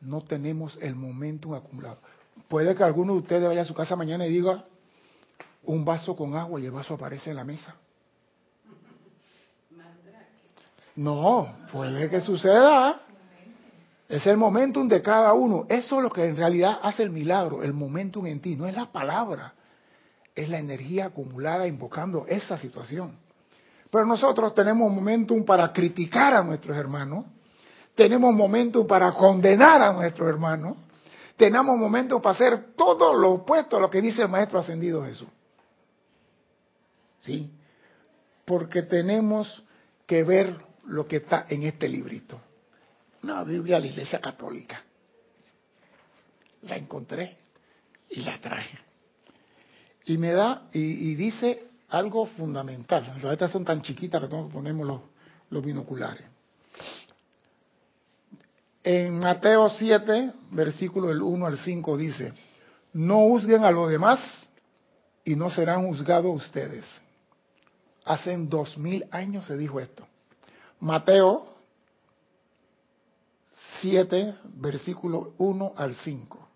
[0.00, 1.98] No tenemos el momentum acumulado.
[2.48, 4.66] Puede que alguno de ustedes vaya a su casa mañana y diga,
[5.66, 7.74] un vaso con agua y el vaso aparece en la mesa.
[10.96, 13.02] No, puede que suceda.
[14.08, 15.66] Es el momentum de cada uno.
[15.68, 18.56] Eso es lo que en realidad hace el milagro, el momentum en ti.
[18.56, 19.52] No es la palabra,
[20.34, 23.18] es la energía acumulada invocando esa situación.
[23.90, 27.24] Pero nosotros tenemos momentum para criticar a nuestros hermanos,
[27.94, 30.76] tenemos momentum para condenar a nuestros hermanos,
[31.36, 35.28] tenemos momentum para hacer todo lo opuesto a lo que dice el Maestro Ascendido Jesús.
[37.26, 37.50] ¿Sí?
[38.44, 39.62] Porque tenemos
[40.06, 42.40] que ver lo que está en este librito.
[43.24, 44.82] Una Biblia de la Iglesia Católica.
[46.62, 47.36] La encontré
[48.08, 48.78] y la traje.
[50.04, 53.14] Y me da, y, dice algo fundamental.
[53.16, 55.00] Las letras son tan chiquitas que ponemos los,
[55.50, 56.24] los binoculares.
[58.84, 62.32] En Mateo 7, versículo del 1 al 5 dice,
[62.92, 64.48] no juzguen a los demás
[65.24, 66.84] y no serán juzgados ustedes
[68.06, 70.06] Hace dos mil años se dijo esto.
[70.78, 71.56] Mateo
[73.80, 76.48] 7, versículo 1 al 5.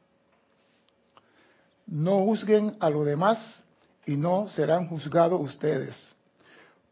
[1.89, 3.65] No juzguen a los demás
[4.07, 5.97] y no serán juzgados ustedes.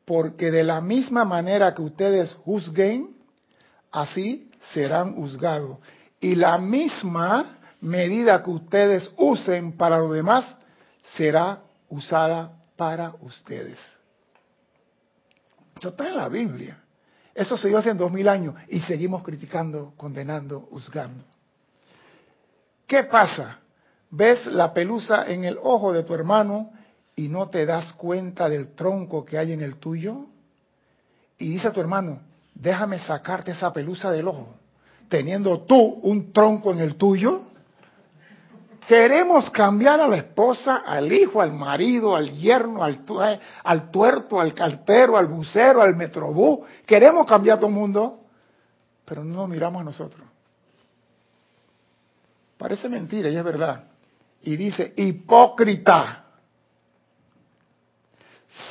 [0.05, 3.17] Porque de la misma manera que ustedes juzguen,
[3.93, 5.79] así serán juzgados.
[6.19, 10.57] Y la misma medida que ustedes usen para los demás
[11.17, 13.79] será usada para ustedes.
[15.79, 16.77] Esto está en la Biblia.
[17.33, 21.23] Eso se dio hace dos mil años y seguimos criticando, condenando, juzgando.
[22.85, 23.61] ¿Qué pasa?
[24.11, 26.73] Ves la pelusa en el ojo de tu hermano
[27.15, 30.27] y no te das cuenta del tronco que hay en el tuyo.
[31.39, 32.23] Y dice a tu hermano,
[32.57, 34.57] déjame sacarte esa pelusa del ojo,
[35.09, 37.43] teniendo tú un tronco en el tuyo.
[38.89, 43.05] Queremos cambiar a la esposa, al hijo, al marido, al yerno, al,
[43.91, 46.61] tuerto, al cartero, al bucero, al metrobús.
[46.87, 48.21] Queremos cambiar a todo el mundo,
[49.05, 50.27] pero no nos miramos a nosotros.
[52.57, 53.85] Parece mentira y es verdad.
[54.41, 56.25] Y dice, hipócrita,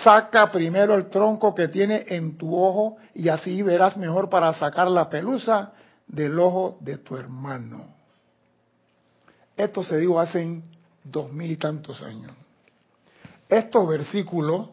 [0.04, 4.90] saca primero el tronco que tiene en tu ojo y así verás mejor para sacar
[4.90, 5.74] la pelusa
[6.08, 7.97] del ojo de tu hermano.
[9.58, 10.62] Esto se dijo hace
[11.04, 12.32] dos mil y tantos años.
[13.50, 14.70] Estos versículos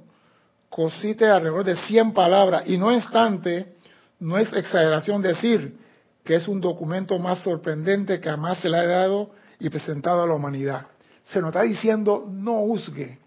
[0.69, 3.77] consisten alrededor de 100 palabras y no obstante,
[4.21, 5.79] no es exageración decir
[6.23, 10.27] que es un documento más sorprendente que jamás se le ha dado y presentado a
[10.27, 10.87] la humanidad.
[11.23, 13.19] Se nos está diciendo no juzgue,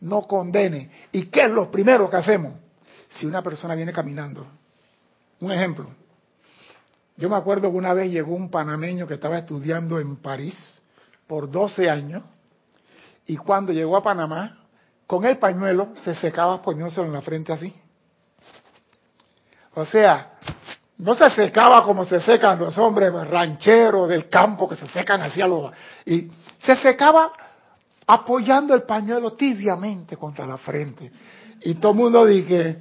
[0.00, 0.90] no condene.
[1.12, 2.54] ¿Y qué es lo primero que hacemos?
[3.10, 4.46] Si una persona viene caminando.
[5.40, 5.90] Un ejemplo.
[7.16, 10.54] Yo me acuerdo que una vez llegó un panameño que estaba estudiando en París
[11.26, 12.22] por 12 años
[13.26, 14.58] y cuando llegó a Panamá,
[15.06, 17.74] con el pañuelo se secaba poniéndoselo en la frente así.
[19.74, 20.38] O sea,
[20.98, 25.46] no se secaba como se secan los hombres rancheros del campo que se secan hacia
[25.46, 25.72] los
[26.04, 27.32] y se secaba
[28.06, 31.10] apoyando el pañuelo tibiamente contra la frente
[31.60, 32.78] y todo el mundo dije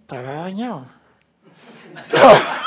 [0.00, 0.48] estará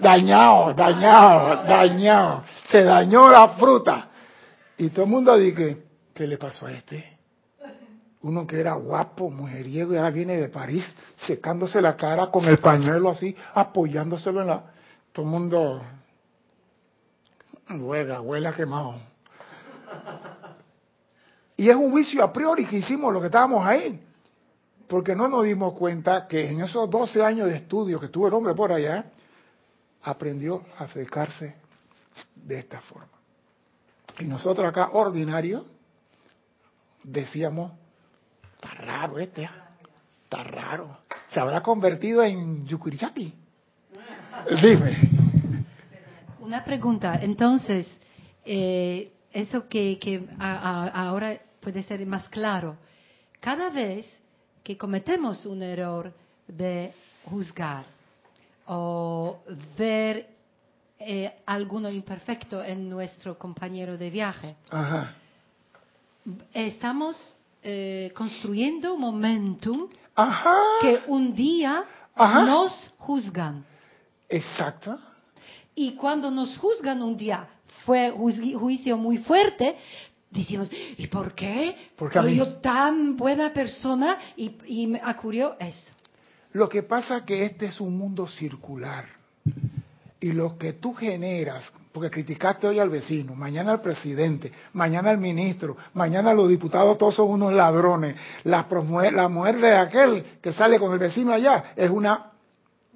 [0.00, 4.08] dañado dañado dañado se dañó la fruta
[4.76, 7.16] y todo el mundo dije ¿qué le pasó a este?
[8.26, 10.84] uno que era guapo, mujeriego, y ahora viene de París
[11.16, 14.64] secándose la cara con el pañuelo así, apoyándoselo en la...
[15.12, 15.82] Todo el mundo
[17.70, 18.96] huela, huela quemado.
[21.56, 24.02] Y es un juicio a priori que hicimos lo que estábamos ahí,
[24.88, 28.34] porque no nos dimos cuenta que en esos 12 años de estudio que tuvo el
[28.34, 29.06] hombre por allá,
[30.06, 31.54] aprendió a acercarse
[32.34, 33.08] de esta forma.
[34.20, 35.64] Y nosotros acá, ordinarios,
[37.02, 37.72] decíamos,
[38.54, 39.68] Está raro este, ¿ah?
[40.24, 40.98] está raro.
[41.32, 43.34] ¿Se habrá convertido en Yukurichaki?
[44.62, 44.96] Dime.
[46.40, 47.16] Una pregunta.
[47.20, 47.86] Entonces,
[48.44, 52.76] eh, eso que, que a- ahora puede ser más claro.
[53.40, 54.06] Cada vez
[54.64, 56.12] que cometemos un error
[56.48, 56.92] de
[57.24, 57.84] juzgar
[58.66, 59.38] o
[59.78, 60.28] ver
[60.98, 65.14] eh, alguno imperfecto en nuestro compañero de viaje, Ajá.
[66.52, 67.16] estamos
[67.62, 70.54] eh, construyendo momentum Ajá.
[70.80, 72.44] que un día Ajá.
[72.44, 73.64] nos juzgan.
[74.28, 74.98] Exacto.
[75.74, 77.46] Y cuando nos juzgan un día,
[77.84, 79.76] fue juicio muy fuerte,
[80.30, 81.76] decimos, ¿y por qué?
[81.96, 85.92] Porque a mí- yo tan buena persona y, y me ocurrió eso.
[86.56, 89.04] Lo que pasa es que este es un mundo circular.
[90.18, 95.18] Y lo que tú generas, porque criticaste hoy al vecino, mañana al presidente, mañana al
[95.18, 98.16] ministro, mañana los diputados, todos son unos ladrones.
[98.44, 98.66] La,
[99.12, 102.32] la mujer de aquel que sale con el vecino allá es una,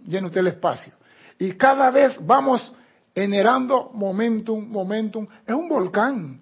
[0.06, 0.94] llena usted el espacio.
[1.38, 2.72] Y cada vez vamos
[3.14, 5.26] generando momentum, momentum.
[5.46, 6.40] Es un volcán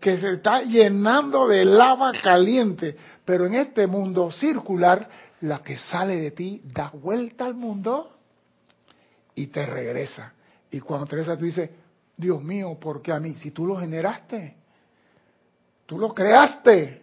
[0.00, 5.08] que se está llenando de lava caliente, pero en este mundo circular,
[5.40, 8.16] la que sale de ti da vuelta al mundo
[9.34, 10.32] y te regresa.
[10.70, 11.70] Y cuando te regresa tú dices,
[12.16, 13.34] Dios mío, ¿por qué a mí?
[13.34, 14.56] Si tú lo generaste,
[15.86, 17.02] tú lo creaste,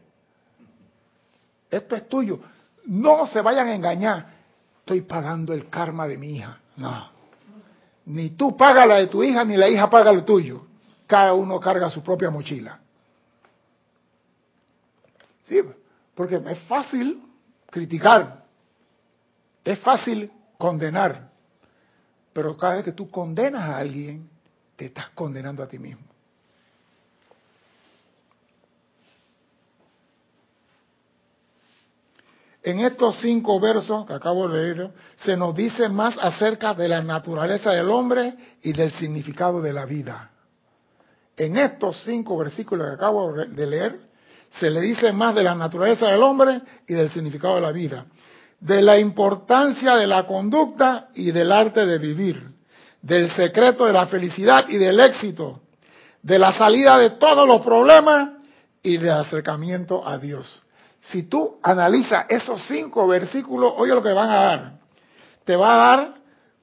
[1.71, 2.39] esto es tuyo.
[2.86, 4.28] No se vayan a engañar,
[4.80, 6.60] estoy pagando el karma de mi hija.
[6.76, 7.10] No,
[8.06, 10.65] ni tú pagas la de tu hija, ni la hija paga lo tuyo.
[11.08, 12.80] Cada uno carga su propia mochila.
[15.48, 15.62] Sí,
[16.13, 17.21] porque es fácil
[17.75, 18.45] criticar,
[19.61, 21.29] es fácil condenar,
[22.31, 24.29] pero cada vez que tú condenas a alguien,
[24.77, 26.05] te estás condenando a ti mismo.
[32.63, 37.01] En estos cinco versos que acabo de leer, se nos dice más acerca de la
[37.01, 40.31] naturaleza del hombre y del significado de la vida.
[41.35, 43.99] En estos cinco versículos que acabo de leer,
[44.51, 48.05] se le dice más de la naturaleza del hombre y del significado de la vida,
[48.60, 52.41] de la importancia de la conducta y del arte de vivir,
[53.01, 55.62] del secreto de la felicidad y del éxito,
[56.21, 58.29] de la salida de todos los problemas
[58.81, 60.63] y del acercamiento a Dios.
[61.01, 64.71] Si tú analizas esos cinco versículos, oye lo que van a dar.
[65.43, 66.13] Te va a dar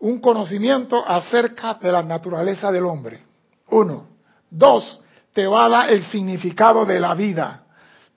[0.00, 3.22] un conocimiento acerca de la naturaleza del hombre.
[3.70, 4.08] Uno.
[4.50, 5.00] Dos,
[5.32, 7.61] te va a dar el significado de la vida.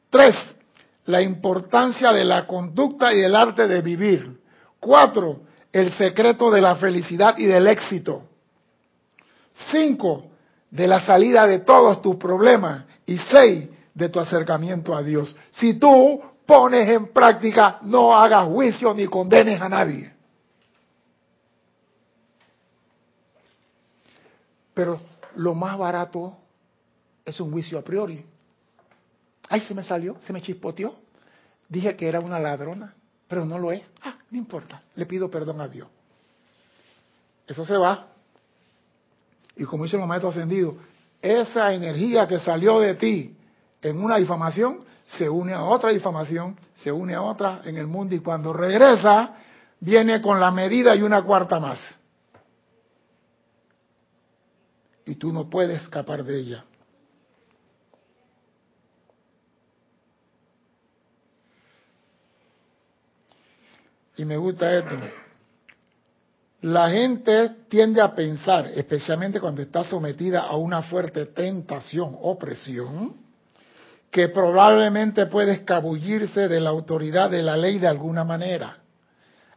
[0.09, 0.35] Tres,
[1.05, 4.39] la importancia de la conducta y el arte de vivir.
[4.79, 5.41] Cuatro,
[5.71, 8.23] el secreto de la felicidad y del éxito.
[9.71, 10.27] Cinco,
[10.69, 12.85] de la salida de todos tus problemas.
[13.05, 15.35] Y seis, de tu acercamiento a Dios.
[15.51, 20.13] Si tú pones en práctica, no hagas juicio ni condenes a nadie.
[24.73, 24.99] Pero
[25.37, 26.37] lo más barato
[27.23, 28.23] es un juicio a priori.
[29.49, 30.95] Ay, se me salió, se me chispoteó.
[31.69, 32.93] Dije que era una ladrona,
[33.27, 33.83] pero no lo es.
[34.01, 35.87] Ah, no importa, le pido perdón a Dios.
[37.47, 38.07] Eso se va.
[39.55, 40.75] Y como dicen los maestros ascendidos,
[41.21, 43.35] esa energía que salió de ti
[43.81, 48.15] en una difamación se une a otra difamación, se une a otra en el mundo
[48.15, 49.35] y cuando regresa
[49.79, 51.79] viene con la medida y una cuarta más.
[55.05, 56.65] Y tú no puedes escapar de ella.
[64.17, 64.95] Y me gusta esto.
[66.61, 73.15] La gente tiende a pensar, especialmente cuando está sometida a una fuerte tentación o presión,
[74.09, 78.77] que probablemente puede escabullirse de la autoridad de la ley de alguna manera.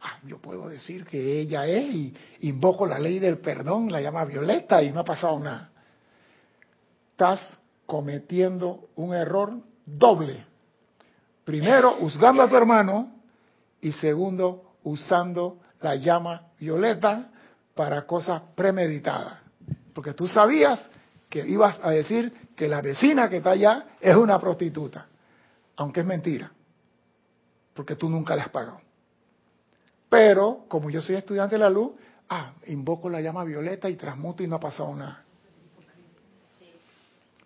[0.01, 4.25] Ah, yo puedo decir que ella es y invoco la ley del perdón, la llama
[4.25, 5.71] Violeta y no ha pasado nada.
[7.11, 9.53] Estás cometiendo un error
[9.85, 10.45] doble.
[11.43, 13.18] Primero, juzgando a tu hermano
[13.81, 17.29] y segundo, usando la llama violeta
[17.75, 19.39] para cosas premeditadas.
[19.93, 20.89] Porque tú sabías
[21.29, 25.07] que ibas a decir que la vecina que está allá es una prostituta,
[25.77, 26.51] aunque es mentira,
[27.73, 28.81] porque tú nunca la has pagado.
[30.09, 31.91] Pero, como yo soy estudiante de la luz,
[32.29, 35.23] ah, invoco la llama violeta y transmuto y no ha pasado nada.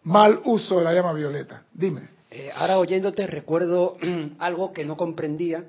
[0.04, 1.64] Mal uso de la llama violeta.
[1.74, 2.10] Dime.
[2.32, 3.98] Eh, ahora oyéndote recuerdo
[4.40, 5.66] algo que no comprendía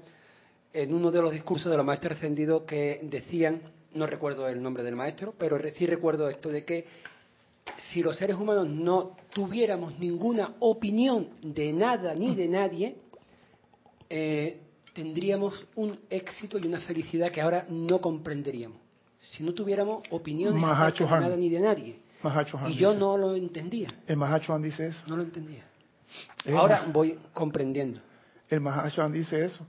[0.75, 3.63] en uno de los discursos de los maestros ascendidos que decían,
[3.95, 6.85] no recuerdo el nombre del maestro, pero sí recuerdo esto de que
[7.79, 12.97] si los seres humanos no tuviéramos ninguna opinión de nada ni de nadie,
[14.11, 14.61] eh,
[14.93, 18.79] tendríamos un éxito y una felicidad que ahora no comprenderíamos.
[19.21, 22.01] Si no tuviéramos opinión de nada ni de nadie.
[22.69, 23.89] y yo no lo entendía.
[24.09, 25.03] El Mahacho dice eso.
[25.07, 25.63] No lo entendía.
[26.53, 28.01] ahora voy comprendiendo.
[28.51, 29.65] El Mahacho dice eso.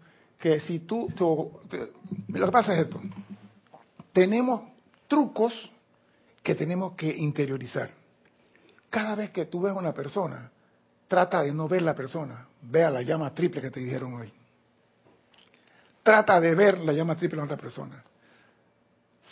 [0.46, 1.12] Que si tú,
[2.28, 3.02] Lo que pasa es esto.
[4.14, 4.62] Tenemos
[5.08, 5.74] trucos
[6.44, 7.90] que tenemos que interiorizar.
[8.92, 10.52] Cada vez que tú ves a una persona,
[11.08, 12.48] trata de no ver la persona.
[12.62, 14.32] Vea la llama triple que te dijeron hoy.
[16.04, 18.04] Trata de ver la llama triple en otra persona.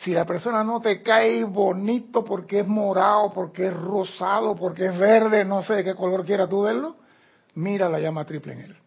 [0.02, 4.98] Si la persona no te cae bonito porque es morado, porque es rosado, porque es
[4.98, 6.96] verde, no sé de qué color quiera tú verlo,
[7.54, 8.78] mira la llama triple en él.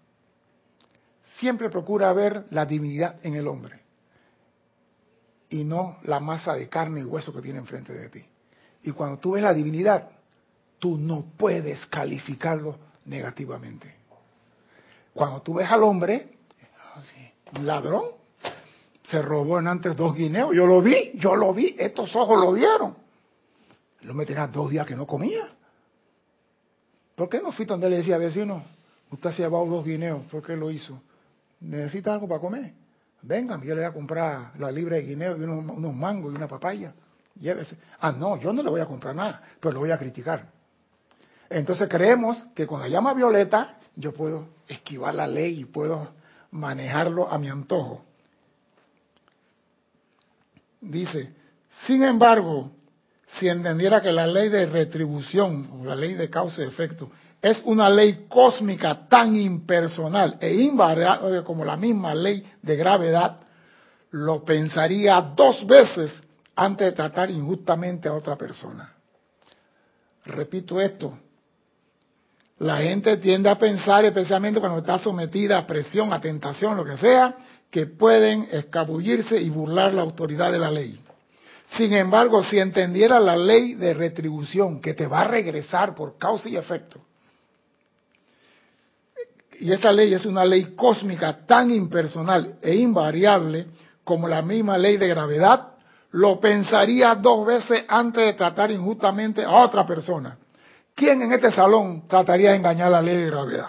[1.39, 3.81] Siempre procura ver la divinidad en el hombre
[5.51, 8.25] y no la masa de carne y hueso que tiene enfrente de ti.
[8.83, 10.11] Y cuando tú ves la divinidad,
[10.79, 13.95] tú no puedes calificarlo negativamente.
[15.13, 16.37] Cuando tú ves al hombre,
[17.53, 18.05] un ladrón,
[19.11, 22.53] se robó en antes dos guineos, yo lo vi, yo lo vi, estos ojos lo
[22.53, 22.97] vieron.
[24.03, 25.49] Lo me tenía dos días que no comía.
[27.15, 28.63] ¿Por qué no fui donde le decía, vecino,
[29.11, 31.01] usted se ha llevado dos guineos, ¿por qué lo hizo?
[31.61, 32.73] ¿Necesita algo para comer?
[33.23, 36.47] Vengan, yo le voy a comprar la libra de guineo y unos, mangos y una
[36.47, 36.95] papaya.
[37.35, 37.77] Llévese.
[38.01, 40.51] Ah, no, yo no le voy a comprar nada, pero lo voy a criticar.
[41.49, 46.13] Entonces creemos que con la llama violeta yo puedo esquivar la ley y puedo
[46.51, 48.05] manejarlo a mi antojo.
[50.81, 51.35] Dice,
[51.87, 52.71] sin embargo,
[53.39, 57.11] si entendiera que la ley de retribución o la ley de causa y efecto
[57.43, 63.39] es una ley cósmica tan impersonal e invariable como la misma ley de gravedad,
[64.11, 66.23] lo pensaría dos veces
[66.55, 68.93] antes de tratar injustamente a otra persona.
[70.25, 71.19] Repito esto,
[72.59, 76.97] la gente tiende a pensar, especialmente cuando está sometida a presión, a tentación, lo que
[76.97, 77.37] sea,
[77.71, 80.99] que pueden escabullirse y burlar la autoridad de la ley.
[81.77, 86.49] Sin embargo, si entendiera la ley de retribución, que te va a regresar por causa
[86.49, 87.01] y efecto,
[89.61, 93.67] y esa ley es una ley cósmica tan impersonal e invariable
[94.05, 95.73] como la misma ley de gravedad,
[96.13, 100.39] lo pensaría dos veces antes de tratar injustamente a otra persona.
[100.95, 103.69] ¿Quién en este salón trataría de engañar la ley de gravedad?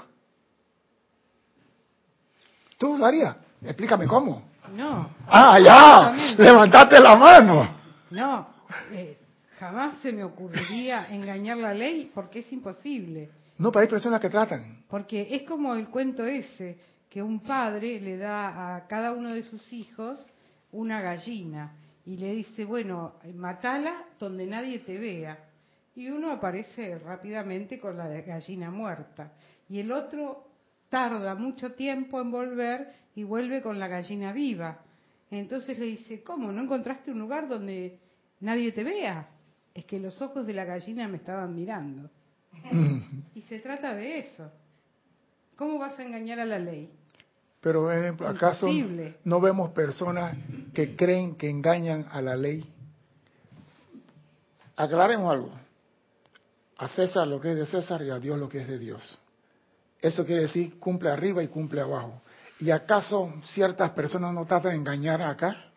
[2.77, 3.35] ¿Tú lo harías?
[3.61, 4.43] Explícame cómo.
[4.73, 5.09] No.
[5.27, 6.35] Ah, ya.
[6.37, 7.75] Levantaste la mano.
[8.11, 8.47] No.
[8.91, 9.17] Eh,
[9.59, 13.31] jamás se me ocurriría engañar la ley porque es imposible.
[13.57, 14.83] No, pero hay personas que tratan.
[14.87, 16.77] Porque es como el cuento ese,
[17.09, 20.27] que un padre le da a cada uno de sus hijos
[20.71, 25.39] una gallina y le dice, bueno, matala donde nadie te vea.
[25.95, 29.33] Y uno aparece rápidamente con la gallina muerta.
[29.67, 30.47] Y el otro
[30.89, 34.79] tarda mucho tiempo en volver y vuelve con la gallina viva.
[35.31, 36.51] Entonces le dice, ¿cómo?
[36.51, 37.99] ¿No encontraste un lugar donde
[38.41, 39.27] nadie te vea?
[39.73, 42.09] Es que los ojos de la gallina me estaban mirando.
[43.35, 44.51] Y se trata de eso.
[45.55, 46.91] ¿Cómo vas a engañar a la ley?
[47.61, 47.89] Pero
[48.27, 48.67] ¿acaso
[49.23, 50.37] no vemos personas
[50.73, 52.63] que creen que engañan a la ley?
[54.75, 55.51] Aclaremos algo.
[56.77, 59.17] A César lo que es de César y a Dios lo que es de Dios.
[59.99, 62.21] Eso quiere decir cumple arriba y cumple abajo.
[62.59, 65.71] ¿Y acaso ciertas personas no tratan de engañar acá?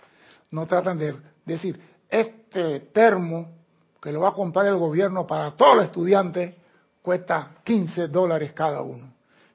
[0.50, 1.16] No tratan de
[1.46, 3.56] decir, este termo
[4.02, 6.54] que lo va a comprar el gobierno para todos los estudiantes
[7.02, 9.12] cuesta 15 dólares cada uno,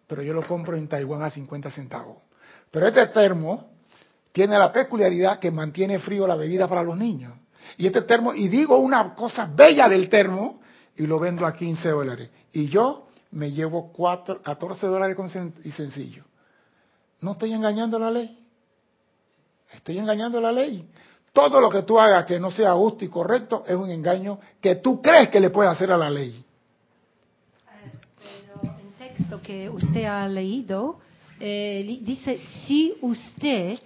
[0.08, 2.18] pero yo lo compro en Taiwán a 50 centavos.
[2.72, 3.70] Pero este termo
[4.32, 7.34] tiene la peculiaridad que mantiene frío la bebida para los niños.
[7.78, 10.62] Y este termo, y digo una cosa bella del termo,
[10.96, 12.30] y lo vendo a 15 dólares.
[12.54, 15.30] Y yo me llevo 4, 14 dólares con
[15.64, 16.24] y sencillo.
[17.22, 18.40] ¿No estoy engañando la ley?
[19.74, 20.90] Estoy engañando la ley.
[21.34, 24.76] Todo lo que tú hagas que no sea justo y correcto es un engaño que
[24.76, 26.45] tú crees que le puedes hacer a la ley.
[29.16, 31.00] Texto que usted ha leído
[31.40, 33.80] eh, dice, si usted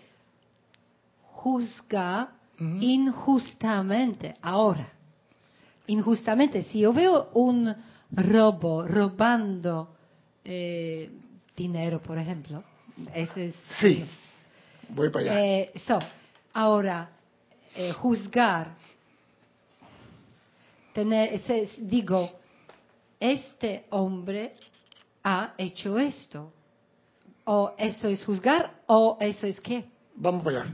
[1.31, 4.87] juzga injustamente, ahora,
[5.87, 7.73] injustamente, si yo veo un
[8.11, 9.95] robo robando
[10.43, 11.09] eh,
[11.55, 12.63] dinero, por ejemplo,
[13.13, 13.55] ese es...
[13.79, 14.03] Sí,
[14.89, 15.45] voy para allá.
[15.45, 15.99] Eh, so,
[16.53, 17.09] ahora,
[18.01, 18.75] juzgar,
[20.93, 21.39] tener,
[21.79, 22.29] digo,
[23.19, 24.55] este hombre
[25.23, 26.51] ha hecho esto.
[27.45, 29.85] O eso es juzgar, o eso es qué.
[30.15, 30.73] Vamos para allá.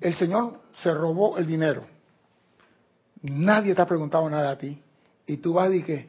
[0.00, 1.84] El Señor se robó el dinero.
[3.22, 4.80] Nadie te ha preguntado nada a ti.
[5.26, 6.08] Y tú vas y que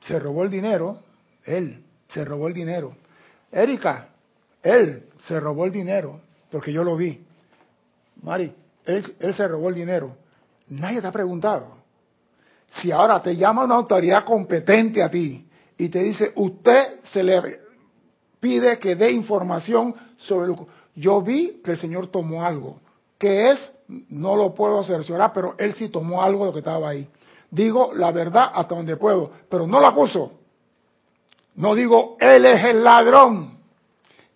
[0.00, 1.00] se robó el dinero.
[1.44, 2.96] Él se robó el dinero.
[3.50, 4.08] Erika,
[4.62, 6.20] él se robó el dinero.
[6.50, 7.24] Porque yo lo vi.
[8.22, 8.52] Mari,
[8.84, 10.16] él, él se robó el dinero.
[10.68, 11.76] Nadie te ha preguntado.
[12.70, 15.46] Si ahora te llama una autoridad competente a ti
[15.78, 17.60] y te dice, usted se le
[18.40, 20.66] pide que dé información sobre lo que...
[20.94, 22.80] Yo vi que el Señor tomó algo.
[23.18, 23.72] que es?
[24.08, 27.08] No lo puedo cerciorar, pero él sí tomó algo de lo que estaba ahí.
[27.50, 30.32] Digo la verdad hasta donde puedo, pero no lo acuso.
[31.54, 33.58] No digo, él es el ladrón.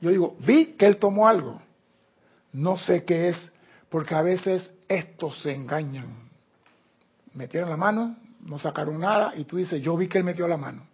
[0.01, 1.61] Yo digo, vi que él tomó algo.
[2.53, 3.53] No sé qué es,
[3.89, 6.31] porque a veces estos se engañan.
[7.35, 10.57] Metieron la mano, no sacaron nada, y tú dices, yo vi que él metió la
[10.57, 10.90] mano.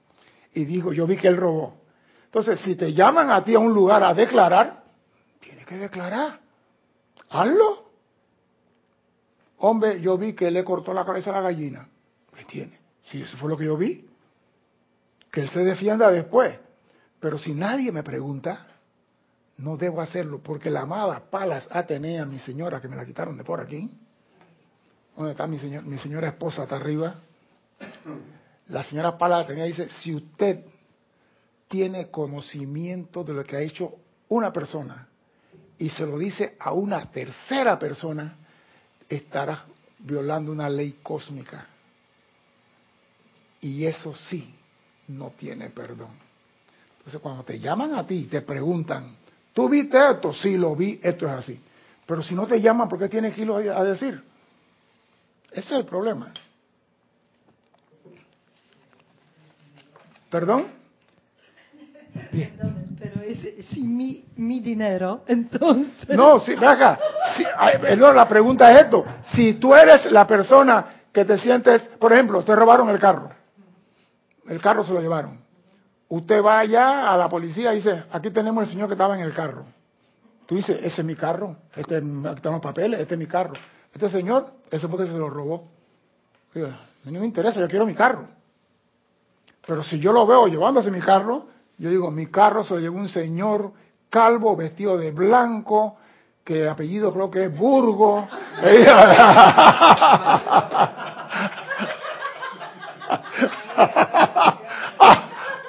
[0.57, 1.77] Y digo, yo vi que él robó.
[2.25, 4.85] Entonces, si te llaman a ti a un lugar a declarar,
[5.39, 6.41] tienes que declarar.
[7.29, 7.91] Hazlo.
[9.59, 11.87] Hombre, yo vi que le cortó la cabeza a la gallina.
[12.35, 12.79] ¿Qué tiene?
[13.05, 14.09] Si eso fue lo que yo vi.
[15.31, 16.59] Que él se defienda después.
[17.21, 18.67] Pero si nadie me pregunta,
[19.59, 23.45] no debo hacerlo, porque la amada Palas Atenea, mi señora, que me la quitaron de
[23.45, 23.93] por aquí.
[25.15, 26.63] ¿Dónde está mi, señor, mi señora esposa?
[26.63, 27.17] Está arriba.
[28.69, 30.65] La señora Atenea dice, si usted
[31.69, 33.95] tiene conocimiento de lo que ha hecho
[34.29, 35.07] una persona
[35.79, 38.37] y se lo dice a una tercera persona,
[39.09, 39.65] estará
[39.99, 41.67] violando una ley cósmica.
[43.61, 44.55] Y eso sí,
[45.09, 46.11] no tiene perdón.
[46.99, 49.17] Entonces, cuando te llaman a ti y te preguntan,
[49.53, 50.33] ¿tú viste esto?
[50.33, 51.61] Sí, lo vi, esto es así.
[52.05, 54.23] Pero si no te llaman, ¿por qué tienes que irlo a decir?
[55.51, 56.33] Ese es el problema.
[60.31, 60.67] ¿Perdón?
[62.99, 66.09] Pero es, si mi, mi dinero, entonces...
[66.09, 66.99] No, acá.
[67.37, 69.05] Sí, ay, perdón, la pregunta es esto.
[69.35, 73.31] Si tú eres la persona que te sientes, por ejemplo, te robaron el carro.
[74.49, 75.39] El carro se lo llevaron.
[76.09, 79.23] Usted va allá a la policía y dice, aquí tenemos el señor que estaba en
[79.23, 79.65] el carro.
[80.47, 83.55] Tú dices, ese es mi carro, este, aquí están los papeles, este es mi carro.
[83.93, 85.69] Este señor, eso fue que se lo robó.
[86.55, 86.69] Digo,
[87.05, 88.29] no me interesa, yo quiero mi carro.
[89.67, 91.47] Pero si yo lo veo llevándose mi carro,
[91.79, 93.73] yo digo, mi carro se lo llevó un señor
[94.09, 95.97] calvo, vestido de blanco,
[96.45, 98.29] que el apellido creo que es Burgo.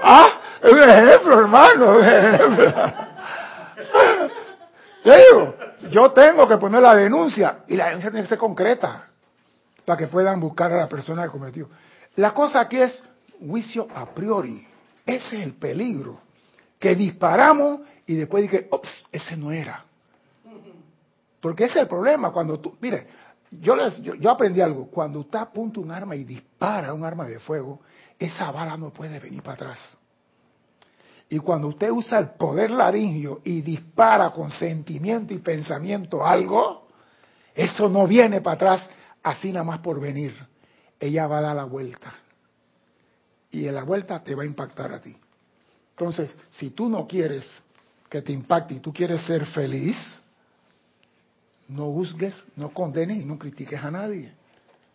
[0.02, 0.30] ah,
[0.62, 2.74] es un ejemplo, hermano, un ejemplo.
[5.04, 5.56] Yo digo,
[5.90, 9.08] yo tengo que poner la denuncia y la denuncia tiene que ser concreta
[9.84, 11.70] para que puedan buscar a la persona que cometió.
[12.18, 13.04] La cosa aquí es
[13.40, 14.66] juicio a priori.
[15.06, 16.20] Ese es el peligro.
[16.80, 19.84] Que disparamos y después dije, ops, ese no era.
[21.42, 22.32] Porque ese es el problema.
[22.32, 23.08] Cuando tú, mire,
[23.52, 24.88] yo, les, yo, yo aprendí algo.
[24.88, 27.82] Cuando usted apunta un arma y dispara un arma de fuego,
[28.20, 29.98] esa bala no puede venir para atrás.
[31.30, 36.88] Y cuando usted usa el poder laringio y dispara con sentimiento y pensamiento algo,
[37.54, 38.90] eso no viene para atrás
[39.24, 40.34] así nada más por venir.
[41.00, 42.14] Ella va a dar la vuelta.
[43.52, 45.16] Y en la vuelta te va a impactar a ti.
[45.92, 47.46] Entonces, si tú no quieres
[48.10, 49.98] que te impacte y tú quieres ser feliz,
[51.70, 54.32] no juzgues, no condenes y no critiques a nadie.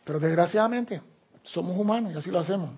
[0.05, 1.03] Pero desgraciadamente,
[1.45, 2.71] somos humanos y así lo hacemos.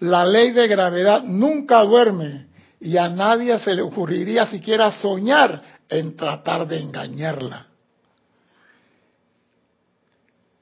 [0.00, 2.46] La ley de gravedad nunca duerme
[2.80, 7.68] y a nadie se le ocurriría siquiera soñar en tratar de engañarla.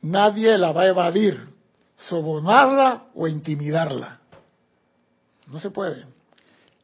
[0.03, 1.48] Nadie la va a evadir,
[2.09, 4.20] sobornarla o intimidarla.
[5.48, 6.05] No se puede.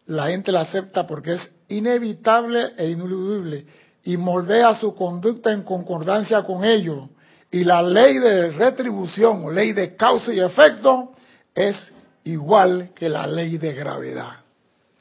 [0.07, 3.67] La gente la acepta porque es inevitable e ineludible
[4.05, 7.09] y moldea su conducta en concordancia con ello.
[7.51, 11.13] Y la ley de retribución o ley de causa y efecto
[11.55, 11.77] es
[12.25, 14.33] igual que la ley de gravedad.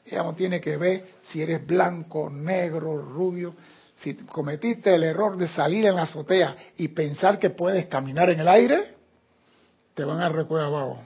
[0.04, 3.54] Ella no tiene que ver si eres blanco, negro, rubio.
[3.98, 8.40] Si cometiste el error de salir en la azotea y pensar que puedes caminar en
[8.40, 8.95] el aire,
[9.96, 10.98] te van a recoger abajo.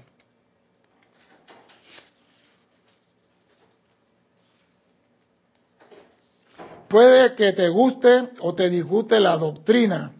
[6.88, 10.10] Puede que te guste o te disguste la doctrina,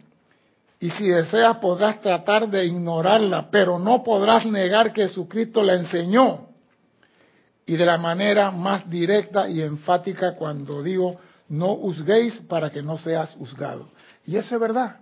[0.79, 6.47] y si deseas podrás tratar de ignorarla, pero no podrás negar que Jesucristo la enseñó.
[7.65, 11.19] Y de la manera más directa y enfática cuando digo,
[11.49, 13.89] no juzguéis para que no seas juzgado.
[14.25, 15.01] Y eso es verdad.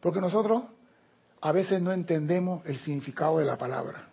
[0.00, 0.64] Porque nosotros
[1.40, 4.08] a veces no entendemos el significado de la palabra.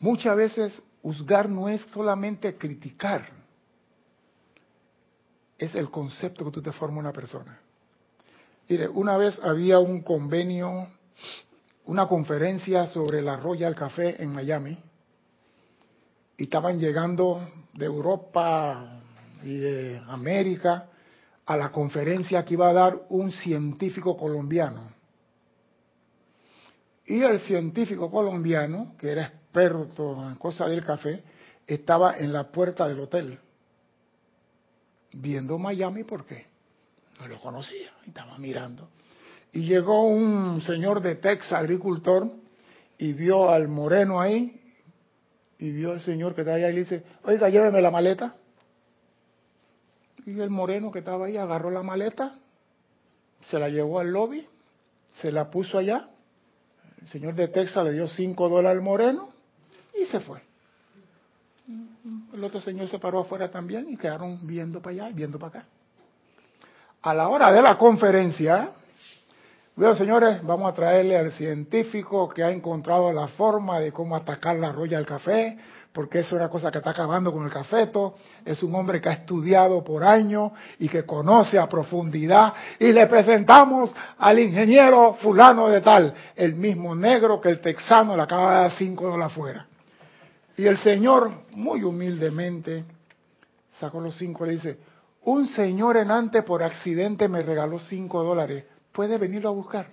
[0.00, 3.28] Muchas veces juzgar no es solamente criticar,
[5.56, 7.58] es el concepto que tú te formas una persona.
[8.68, 10.88] Mire, una vez había un convenio,
[11.86, 14.78] una conferencia sobre la Royal Café en Miami,
[16.36, 19.00] y estaban llegando de Europa
[19.42, 20.88] y de América
[21.48, 24.90] a la conferencia que iba a dar un científico colombiano.
[27.06, 31.24] Y el científico colombiano, que era experto en cosas del café,
[31.66, 33.38] estaba en la puerta del hotel,
[35.14, 36.46] viendo Miami porque
[37.18, 38.90] no lo conocía, estaba mirando.
[39.52, 42.30] Y llegó un señor de Texas, agricultor,
[42.98, 44.60] y vio al moreno ahí,
[45.58, 48.36] y vio al señor que estaba allá y le dice, oiga, lléveme la maleta.
[50.28, 52.34] Y el moreno que estaba ahí agarró la maleta,
[53.48, 54.46] se la llevó al lobby,
[55.22, 56.10] se la puso allá.
[57.00, 59.30] El señor de Texas le dio cinco dólares al moreno
[59.98, 60.42] y se fue.
[62.34, 65.60] El otro señor se paró afuera también y quedaron viendo para allá y viendo para
[65.60, 65.68] acá.
[67.00, 68.72] A la hora de la conferencia,
[69.78, 74.56] bueno, señores, vamos a traerle al científico que ha encontrado la forma de cómo atacar
[74.56, 75.56] la roya del café,
[75.92, 78.16] porque eso es una cosa que está acabando con el cafeto.
[78.44, 80.50] Es un hombre que ha estudiado por años
[80.80, 82.54] y que conoce a profundidad.
[82.80, 88.22] Y le presentamos al ingeniero fulano de tal, el mismo negro que el texano le
[88.22, 89.66] acaba de dar cinco dólares afuera.
[90.56, 92.84] Y el señor, muy humildemente,
[93.78, 94.78] sacó los cinco y le dice,
[95.22, 98.64] un señor en antes por accidente me regaló cinco dólares,
[98.98, 99.86] ¿puede venirlo a buscar?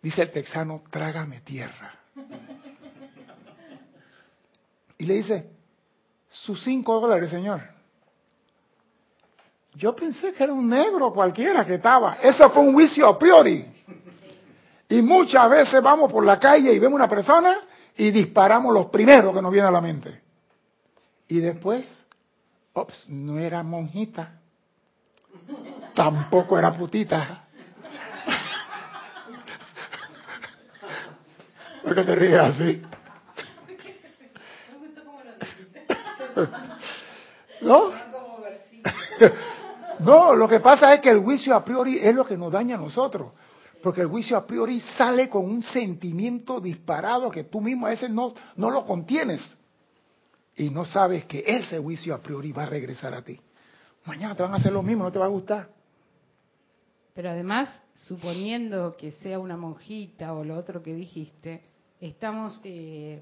[0.00, 1.92] Dice el texano, trágame tierra.
[4.96, 5.50] Y le dice,
[6.28, 7.62] sus cinco dólares, señor.
[9.74, 12.18] Yo pensé que era un negro cualquiera que estaba.
[12.22, 13.66] Eso fue un juicio a priori.
[14.88, 17.58] Y muchas veces vamos por la calle y vemos una persona
[17.96, 20.22] y disparamos los primeros que nos viene a la mente.
[21.26, 22.06] Y después,
[22.72, 24.37] ops, no era monjita,
[25.94, 27.44] tampoco era putita.
[31.82, 32.82] ¿Por qué te ríes así?
[37.62, 37.92] ¿No?
[40.00, 42.76] No, lo que pasa es que el juicio a priori es lo que nos daña
[42.76, 43.32] a nosotros.
[43.82, 48.10] Porque el juicio a priori sale con un sentimiento disparado que tú mismo a veces
[48.10, 49.56] no, no lo contienes.
[50.56, 53.40] Y no sabes que ese juicio a priori va a regresar a ti.
[54.08, 55.68] Mañana te van a hacer lo mismo, no te va a gustar.
[57.14, 61.62] Pero además, suponiendo que sea una monjita o lo otro que dijiste,
[62.00, 63.20] estamos eh,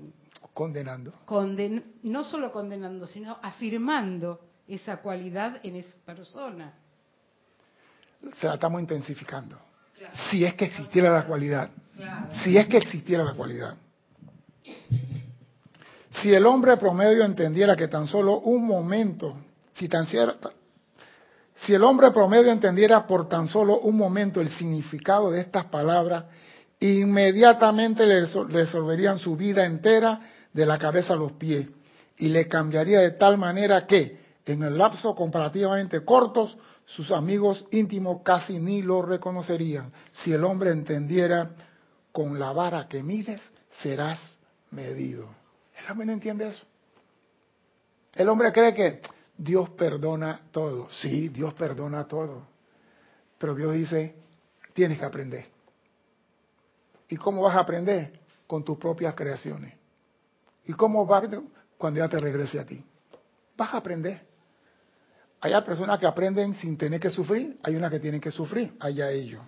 [0.54, 1.12] Condenando.
[1.26, 6.72] conden- no solo condenando, sino afirmando esa cualidad en esa persona.
[8.34, 9.58] Se la estamos intensificando.
[10.30, 11.68] Si es que existiera la cualidad.
[12.44, 13.76] Si es que existiera la cualidad.
[16.10, 19.36] Si el hombre promedio entendiera que tan solo un momento,
[19.74, 20.50] si tan cierta,
[21.64, 26.24] si el hombre promedio entendiera por tan solo un momento el significado de estas palabras,
[26.80, 30.20] inmediatamente le resol- resolverían su vida entera
[30.52, 31.66] de la cabeza a los pies
[32.18, 38.22] y le cambiaría de tal manera que en el lapso comparativamente cortos sus amigos íntimos
[38.22, 39.92] casi ni lo reconocerían.
[40.12, 41.50] Si el hombre entendiera
[42.12, 43.40] con la vara que mides,
[43.82, 44.38] serás
[44.70, 45.28] medido.
[45.78, 46.64] ¿El hombre no entiende eso?
[48.14, 49.00] El hombre cree que
[49.36, 50.88] Dios perdona todo.
[50.90, 52.46] Sí, Dios perdona todo.
[53.38, 54.14] Pero Dios dice,
[54.72, 55.46] tienes que aprender.
[57.08, 58.20] ¿Y cómo vas a aprender?
[58.46, 59.74] Con tus propias creaciones.
[60.66, 61.28] ¿Y cómo vas
[61.78, 62.84] cuando ya te regrese a ti?
[63.56, 64.26] Vas a aprender.
[65.40, 69.10] Hay personas que aprenden sin tener que sufrir, hay unas que tienen que sufrir, allá
[69.10, 69.42] ellos.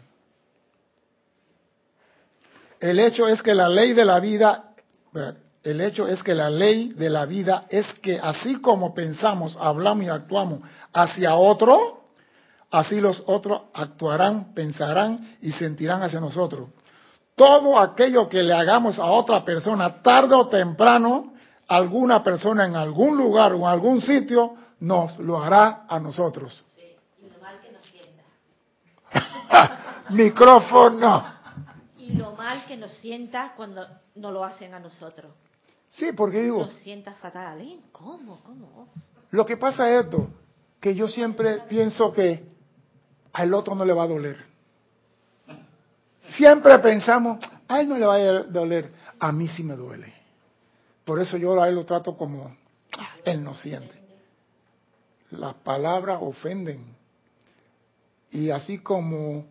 [2.79, 4.75] El hecho es que la ley de la vida,
[5.63, 10.05] el hecho es que la ley de la vida es que así como pensamos, hablamos
[10.05, 10.61] y actuamos
[10.93, 12.05] hacia otro,
[12.71, 16.69] así los otros actuarán, pensarán y sentirán hacia nosotros.
[17.35, 21.35] todo aquello que le hagamos a otra persona, tarde o temprano,
[21.69, 26.65] alguna persona en algún lugar o en algún sitio nos lo hará a nosotros.
[27.17, 28.25] Y lo mal que nos sienta.
[30.11, 31.25] Micrófono.
[31.97, 33.87] Y lo mal que nos sienta cuando
[34.17, 35.33] no lo hacen a nosotros.
[35.91, 37.61] Sí, porque digo, Nos sienta fatal.
[37.61, 37.81] ¿eh?
[37.93, 38.41] ¿Cómo?
[38.43, 38.89] ¿Cómo?
[39.31, 40.29] lo que pasa es esto,
[40.81, 42.45] que yo siempre pienso que
[43.33, 44.37] al otro no le va a doler.
[46.31, 50.13] Siempre pensamos, a él no le va a doler, a mí sí me duele.
[51.05, 52.55] Por eso yo a él lo trato como,
[53.25, 53.99] él no siente.
[55.31, 56.97] Las palabras ofenden.
[58.31, 59.47] Y así como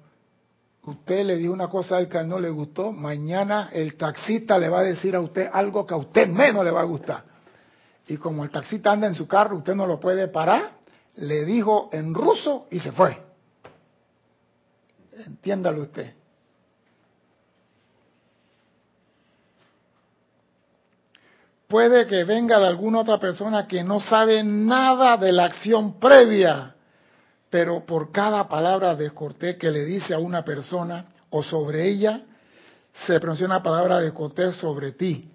[0.88, 4.70] usted le dijo una cosa a él que no le gustó, mañana el taxista le
[4.70, 7.24] va a decir a usted algo que a usted menos le va a gustar.
[8.08, 10.78] Y como el taxista anda en su carro, usted no lo puede parar,
[11.18, 13.22] le dijo en ruso y se fue.
[15.26, 16.14] Entiéndalo usted.
[21.68, 26.77] Puede que venga de alguna otra persona que no sabe nada de la acción previa,
[27.50, 32.24] pero por cada palabra descortés que le dice a una persona o sobre ella,
[33.06, 35.32] se pronuncia una palabra descortés sobre ti.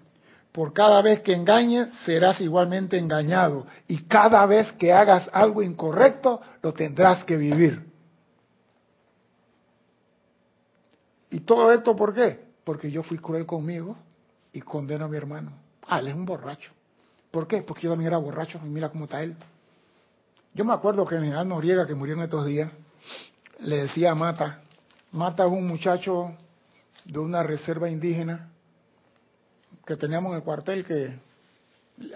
[0.51, 3.65] Por cada vez que engañes, serás igualmente engañado.
[3.87, 7.91] Y cada vez que hagas algo incorrecto, lo tendrás que vivir.
[11.31, 12.45] ¿Y todo esto por qué?
[12.63, 13.97] Porque yo fui cruel conmigo
[14.51, 15.51] y condeno a mi hermano.
[15.87, 16.71] Ah, él es un borracho.
[17.31, 17.63] ¿Por qué?
[17.63, 19.35] Porque yo también era borracho y mira cómo está él.
[20.55, 22.69] Yo me acuerdo que el general Noriega, que murió en estos días,
[23.61, 24.61] le decía a Mata,
[25.11, 26.37] Mata es un muchacho
[27.05, 28.49] de una reserva indígena
[29.83, 31.17] que teníamos en el cuartel que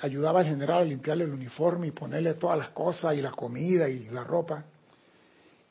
[0.04, 3.90] ayudaba al general a limpiarle el uniforme y ponerle todas las cosas y la comida
[3.90, 4.64] y la ropa.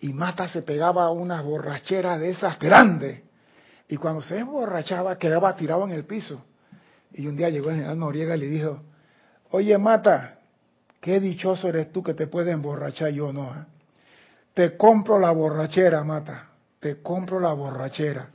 [0.00, 3.20] Y Mata se pegaba unas borracheras de esas grandes.
[3.88, 6.44] Y cuando se emborrachaba quedaba tirado en el piso.
[7.12, 8.82] Y un día llegó el general Noriega y le dijo,
[9.52, 10.35] oye Mata,
[11.06, 13.44] qué dichoso eres tú que te puedes emborrachar yo no.
[13.54, 13.64] ¿eh?
[14.52, 16.48] Te compro la borrachera, Mata,
[16.80, 18.28] te compro la borrachera.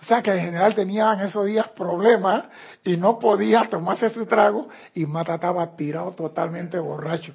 [0.00, 2.44] O sea que el general tenía en esos días problemas
[2.84, 7.32] y no podía tomarse su trago y Mata estaba tirado totalmente borracho.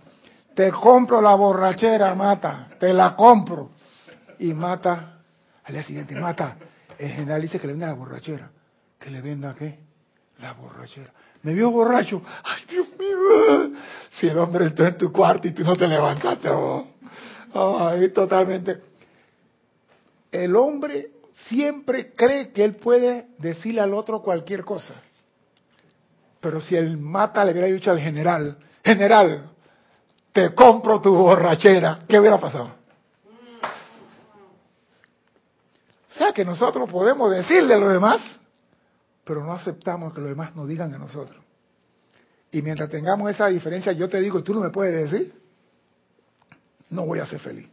[0.56, 3.72] Te compro la borrachera, Mata, te la compro.
[4.40, 5.18] Y Mata,
[5.66, 6.56] al día siguiente, Mata,
[6.98, 8.50] el general dice que le venda la borrachera.
[8.98, 9.80] ¿Que le venda qué?
[10.40, 11.12] La borrachera.
[11.44, 12.22] Me vio borracho.
[12.44, 13.72] Ay, Dios mío.
[14.12, 16.50] Si el hombre entró en tu cuarto y tú no te levantaste.
[16.50, 16.86] Oh.
[17.54, 18.82] Ay, totalmente.
[20.32, 21.12] El hombre
[21.48, 24.94] siempre cree que él puede decirle al otro cualquier cosa.
[26.40, 29.50] Pero si el mata le hubiera dicho al general, general,
[30.32, 32.72] te compro tu borrachera, ¿qué hubiera pasado?
[36.10, 38.40] O sea que nosotros podemos decirle a los demás,
[39.28, 41.44] pero no aceptamos que los demás nos digan a nosotros.
[42.50, 45.34] Y mientras tengamos esa diferencia, yo te digo, tú no me puedes decir,
[46.90, 47.68] no voy a ser feliz.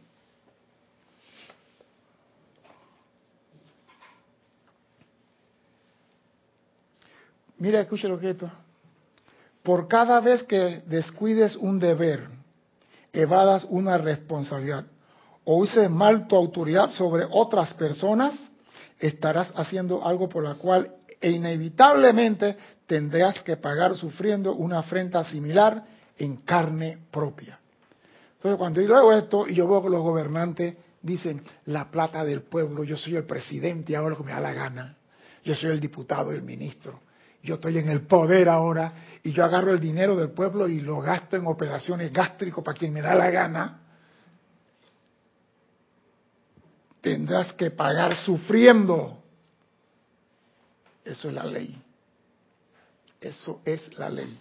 [7.57, 8.51] Mira, escucha lo que esto.
[9.63, 12.27] Por cada vez que descuides un deber,
[13.13, 14.85] evadas una responsabilidad
[15.45, 18.51] o uses mal tu autoridad sobre otras personas,
[18.99, 25.83] estarás haciendo algo por la cual e inevitablemente tendrás que pagar sufriendo una afrenta similar
[26.17, 27.59] en carne propia.
[28.35, 32.83] Entonces, cuando yo esto y yo veo que los gobernantes dicen la plata del pueblo,
[32.83, 34.97] yo soy el presidente y hago lo que me da la gana,
[35.43, 37.01] yo soy el diputado, el ministro,
[37.43, 38.93] yo estoy en el poder ahora
[39.23, 42.91] y yo agarro el dinero del pueblo y lo gasto en operaciones gástricos para quien
[42.91, 43.81] me da la gana,
[47.01, 49.24] tendrás que pagar sufriendo.
[51.05, 51.79] Eso es la ley.
[53.21, 54.39] Eso es la ley.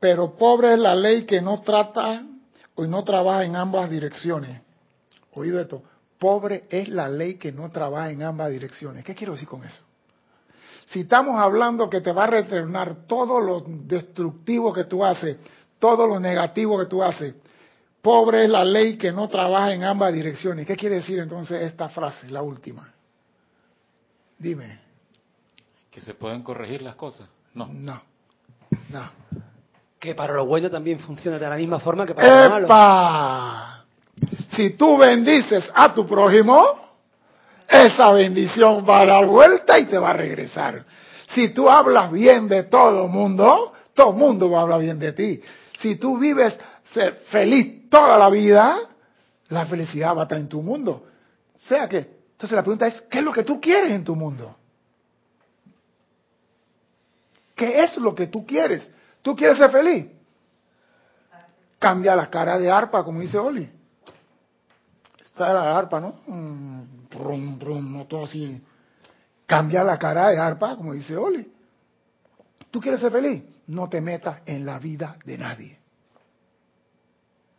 [0.00, 2.24] Pero pobre es la ley que no trata
[2.74, 4.60] o no trabaja en ambas direcciones.
[5.32, 5.82] Oído esto.
[6.18, 9.04] Pobre es la ley que no trabaja en ambas direcciones.
[9.04, 9.82] ¿Qué quiero decir con eso?
[10.86, 15.38] Si estamos hablando que te va a retornar todo lo destructivo que tú haces,
[15.78, 17.34] todo lo negativo que tú haces,
[18.04, 20.66] pobre es la ley que no trabaja en ambas direcciones.
[20.66, 22.92] ¿Qué quiere decir entonces esta frase, la última?
[24.38, 24.78] Dime.
[25.90, 27.26] Que se pueden corregir las cosas.
[27.54, 27.66] No.
[27.66, 28.02] No.
[28.90, 29.10] No.
[29.98, 32.66] Que para lo bueno también funciona de la misma forma que para lo malo.
[32.66, 33.84] ¡Epa!
[34.54, 36.62] Si tú bendices a tu prójimo,
[37.66, 40.84] esa bendición va a dar vuelta y te va a regresar.
[41.28, 45.40] Si tú hablas bien de todo mundo, todo mundo va a hablar bien de ti.
[45.78, 46.54] Si tú vives
[46.92, 48.80] ser feliz toda la vida,
[49.50, 51.06] La felicidad va a estar en tu mundo.
[51.56, 54.56] Sea que, entonces la pregunta es, ¿qué es lo que tú quieres en tu mundo?
[57.54, 58.90] ¿Qué es lo que tú quieres?
[59.22, 60.06] ¿Tú quieres ser feliz?
[61.78, 63.70] Cambia la cara de arpa, como dice Oli.
[65.24, 66.20] Está la arpa, ¿no?
[66.26, 68.60] Mm, brum, brum, no todo así.
[69.46, 71.52] Cambia la cara de arpa, como dice Oli.
[72.70, 73.44] ¿Tú quieres ser feliz?
[73.68, 75.83] No te metas en la vida de nadie.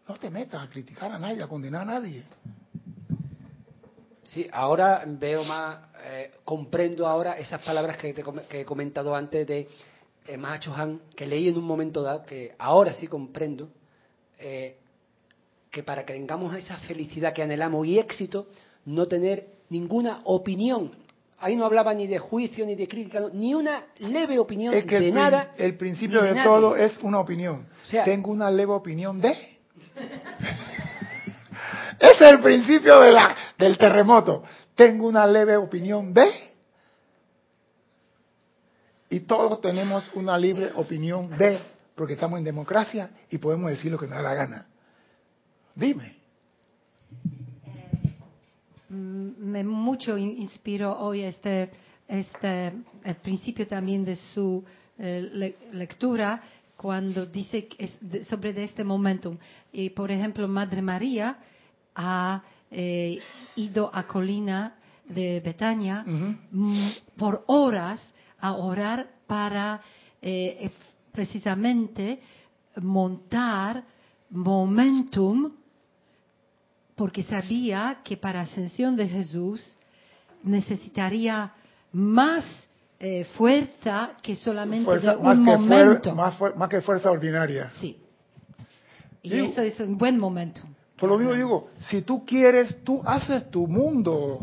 [0.08, 2.24] No te metas a criticar a nadie, a condenar a nadie.
[4.24, 9.46] Sí, ahora veo más, eh, comprendo ahora esas palabras que, te que he comentado antes
[9.48, 9.68] de
[10.28, 13.70] eh, Mahacho Han, que leí en un momento dado, que ahora sí comprendo,
[14.40, 14.78] eh,
[15.72, 18.48] que para que tengamos esa felicidad que anhelamos y éxito,
[18.86, 20.92] no tener ninguna opinión.
[21.40, 24.86] Ahí no hablaba ni de juicio, ni de crítica, no, ni una leve opinión Es
[24.86, 25.54] que de el, nada.
[25.58, 27.68] el principio de todo es una opinión.
[27.84, 29.55] O sea- Tengo una leve opinión de...
[32.00, 34.44] Es el principio de la, del terremoto.
[34.76, 36.30] Tengo una leve opinión de...
[39.10, 41.60] Y todos tenemos una libre opinión de,
[41.96, 44.68] porque estamos en democracia y podemos decir lo que nos da la gana.
[45.76, 46.16] Dime.
[48.90, 51.70] Mm, me mucho in- inspiró hoy este,
[52.08, 52.74] este
[53.04, 54.64] el principio también de su
[54.98, 56.42] eh, le- lectura
[56.86, 59.40] cuando dice que es de- sobre de este momentum.
[59.74, 61.36] Y, por ejemplo, Madre María
[61.96, 63.18] ha eh,
[63.56, 64.76] ido a Colina
[65.10, 68.00] de Betania mm, por horas
[68.40, 69.82] a orar para
[70.22, 70.70] eh,
[71.12, 72.20] precisamente
[72.76, 73.84] montar
[74.30, 75.54] momentum
[76.96, 79.76] porque sabía que para ascensión de Jesús
[80.44, 81.52] necesitaría
[81.92, 82.46] más
[83.00, 86.16] eh, fuerza que solamente Fuerza- de más, un que fuer- momento.
[86.16, 87.70] más, más que fuerza ordinaria.
[87.80, 88.00] Sí.
[89.22, 90.62] Y Digo- eso es un buen momento.
[90.98, 94.40] Por lo mismo digo, si tú quieres, tú haces tu mundo,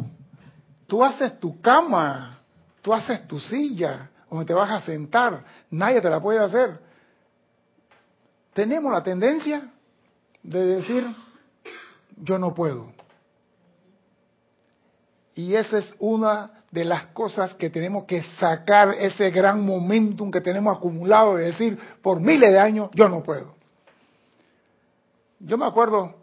[0.86, 2.38] tú haces tu cama,
[2.82, 6.78] tú haces tu silla, donde te vas a sentar, nadie te la puede hacer.
[8.53, 9.70] Tenemos la tendencia
[10.42, 11.07] de decir,
[12.20, 12.92] yo no puedo.
[15.34, 20.40] Y esa es una de las cosas que tenemos que sacar, ese gran momentum que
[20.40, 23.54] tenemos acumulado de decir, por miles de años, yo no puedo.
[25.38, 26.14] Yo me acuerdo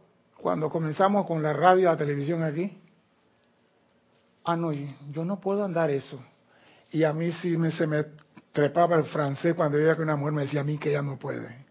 [0.42, 2.82] cuando comenzamos con la radio y la televisión aquí.
[4.44, 6.20] Ah, no, yo no puedo andar eso.
[6.90, 8.06] Y a mí sí me, se me
[8.52, 11.20] trepaba el francés cuando veía que una mujer me decía a mí que ella no
[11.20, 11.68] puede.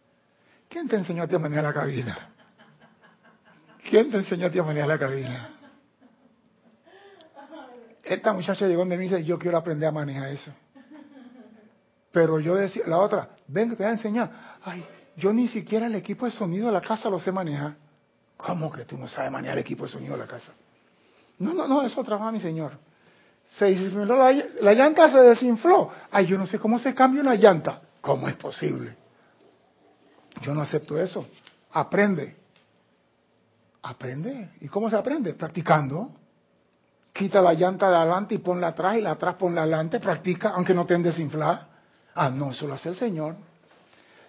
[0.69, 2.31] ¿Quién te enseñó a ti a manejar la cabina?
[3.91, 5.58] ¿Quién te enseñó a ti a manejar la cabina?
[8.09, 10.53] Esta muchacha llegó donde mí y dice, yo quiero aprender a manejar eso.
[12.11, 14.59] Pero yo decía, la otra, ven te voy a enseñar.
[14.65, 14.85] Ay,
[15.17, 17.77] yo ni siquiera el equipo de sonido de la casa lo sé manejar.
[18.37, 20.53] ¿Cómo que tú no sabes manejar el equipo de sonido de la casa?
[21.39, 22.73] No, no, no, eso trabaja mi señor.
[23.51, 25.91] Se desinfló la, la llanta se desinfló.
[26.11, 27.83] Ay, yo no sé cómo se cambia una llanta.
[28.01, 28.97] ¿Cómo es posible?
[30.43, 31.27] Yo no acepto eso.
[31.73, 32.37] Aprende.
[33.83, 34.51] Aprende.
[34.61, 35.35] ¿Y cómo se aprende?
[35.35, 36.11] Practicando.
[37.19, 39.99] Quita la llanta de adelante y ponla atrás y la atrás ponla adelante.
[39.99, 41.67] Practica, aunque no estén desinfladas.
[42.15, 43.35] Ah, no, eso lo hace el Señor.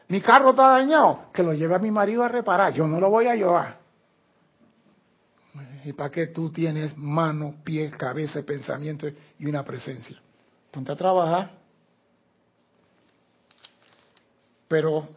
[0.08, 2.74] Mi carro está dañado, que lo lleve a mi marido a reparar.
[2.74, 3.78] Yo no lo voy a llevar.
[5.86, 10.20] ¿Y para qué tú tienes mano, pie, cabeza, pensamiento y una presencia?
[10.72, 11.52] Ponte a trabajar.
[14.68, 15.08] Pero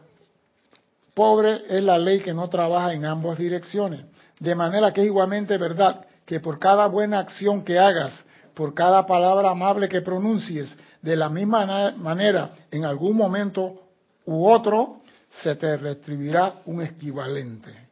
[1.15, 4.05] pobre es la ley que no trabaja en ambas direcciones.
[4.39, 9.05] De manera que es igualmente verdad que por cada buena acción que hagas, por cada
[9.05, 13.81] palabra amable que pronuncies, de la misma manera, en algún momento
[14.25, 14.97] u otro,
[15.41, 17.89] se te retribuirá un equivalente.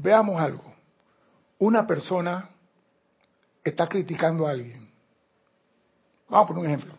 [0.00, 0.74] Veamos algo.
[1.58, 2.48] Una persona
[3.64, 4.88] está criticando a alguien.
[6.28, 6.98] Vamos a poner un ejemplo.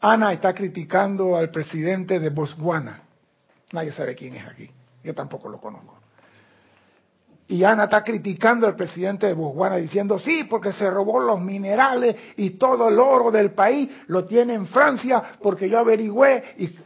[0.00, 3.05] Ana está criticando al presidente de Botswana.
[3.72, 4.70] Nadie sabe quién es aquí.
[5.02, 5.98] Yo tampoco lo conozco.
[7.48, 12.16] Y Ana está criticando al presidente de Botswana diciendo, sí, porque se robó los minerales
[12.36, 16.76] y todo el oro del país lo tiene en Francia porque yo averigüé y,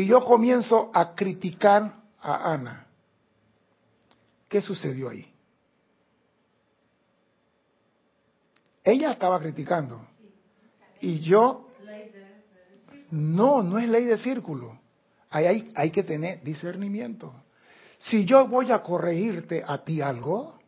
[0.00, 2.86] y yo comienzo a criticar a Ana.
[4.48, 5.30] ¿Qué sucedió ahí?
[8.82, 10.00] Ella estaba criticando.
[11.00, 11.62] Y yo...
[13.10, 14.78] No, no es ley de círculo.
[15.30, 17.32] Hay, hay que tener discernimiento.
[17.98, 20.58] Si yo voy a corregirte a ti algo,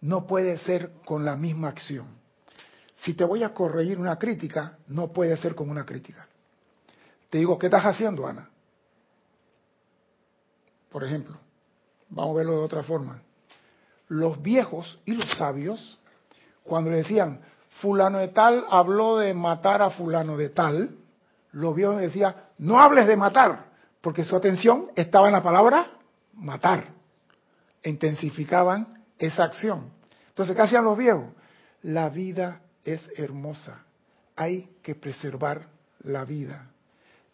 [0.00, 2.06] no puede ser con la misma acción.
[3.04, 6.26] Si te voy a corregir una crítica, no puede ser con una crítica.
[7.30, 8.50] Te digo, ¿qué estás haciendo, Ana?
[10.90, 11.36] por ejemplo,
[12.08, 13.22] vamos a verlo de otra forma.
[14.08, 15.98] Los viejos y los sabios,
[16.64, 17.40] cuando le decían,
[17.80, 20.96] fulano de tal habló de matar a fulano de tal,
[21.52, 23.69] los viejos decían, no hables de matar,
[24.00, 25.86] porque su atención estaba en la palabra
[26.34, 26.88] matar.
[27.84, 29.90] Intensificaban esa acción.
[30.28, 31.26] Entonces, ¿qué hacían los viejos?
[31.82, 33.84] La vida es hermosa.
[34.36, 35.66] Hay que preservar
[36.02, 36.70] la vida.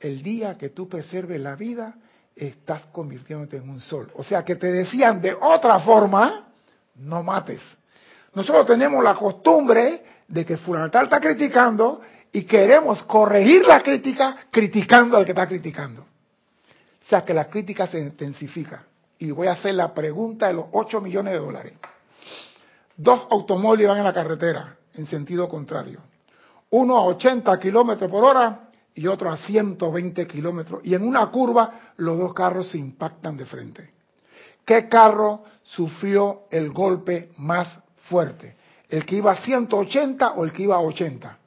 [0.01, 1.95] El día que tú preserves la vida,
[2.35, 4.11] estás convirtiéndote en un sol.
[4.15, 6.49] O sea, que te decían de otra forma,
[6.97, 7.63] no mates.
[8.35, 12.03] Nosotros tenemos la costumbre de que fulano tal está criticando
[12.33, 16.05] y queremos corregir la crítica criticando al que está criticando.
[17.07, 18.85] O sea, que la crítica se intensifica.
[19.19, 21.73] Y voy a hacer la pregunta de los 8 millones de dólares.
[22.97, 26.01] Dos automóviles van en la carretera en sentido contrario.
[26.71, 30.81] Uno a 80 kilómetros por hora y otro a 120 kilómetros.
[30.83, 33.91] Y en una curva los dos carros se impactan de frente.
[34.65, 37.79] ¿Qué carro sufrió el golpe más
[38.09, 38.57] fuerte?
[38.89, 41.39] ¿El que iba a 180 o el que iba a 80?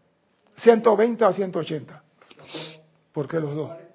[0.55, 2.03] 120 a 180.
[3.11, 3.88] ¿Por qué los dos?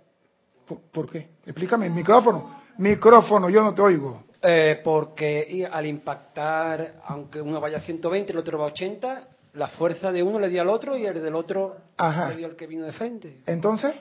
[0.67, 1.29] ¿Por, por qué?
[1.45, 2.63] Explícame, el micrófono.
[2.79, 4.25] Micrófono, yo no te oigo.
[4.43, 9.29] Eh, porque al impactar, aunque uno vaya a 120 y el otro va a 80,
[9.55, 12.29] la fuerza de uno le dio al otro y el del otro Ajá.
[12.31, 13.41] le dio al que vino de frente.
[13.47, 13.95] Entonces,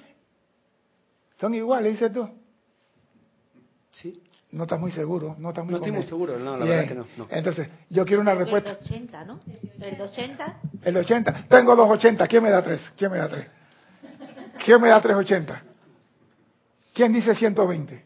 [1.39, 2.27] son iguales, dices tú.
[3.91, 4.21] Sí.
[4.51, 6.69] No estás muy seguro, no estás muy No estoy muy seguro, no, la Bien.
[6.77, 7.27] verdad que no, no.
[7.31, 8.77] Entonces, yo quiero una El respuesta.
[8.81, 9.39] 80, ¿no?
[9.79, 10.59] El de 80.
[10.83, 11.45] El 80.
[11.47, 12.27] Tengo 280.
[12.27, 12.81] ¿Quién me da 3?
[12.97, 13.47] ¿Quién me da 3?
[14.63, 15.63] ¿Quién me da 380?
[16.93, 18.03] ¿Quién dice 120?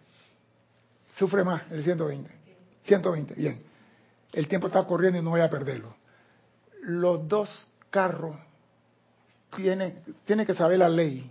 [1.15, 2.29] Sufre más el 120.
[2.83, 3.61] 120, bien.
[4.31, 5.95] El tiempo está corriendo y no voy a perderlo.
[6.83, 8.35] Los dos carros
[9.55, 11.29] tienen, tienen que saber la ley.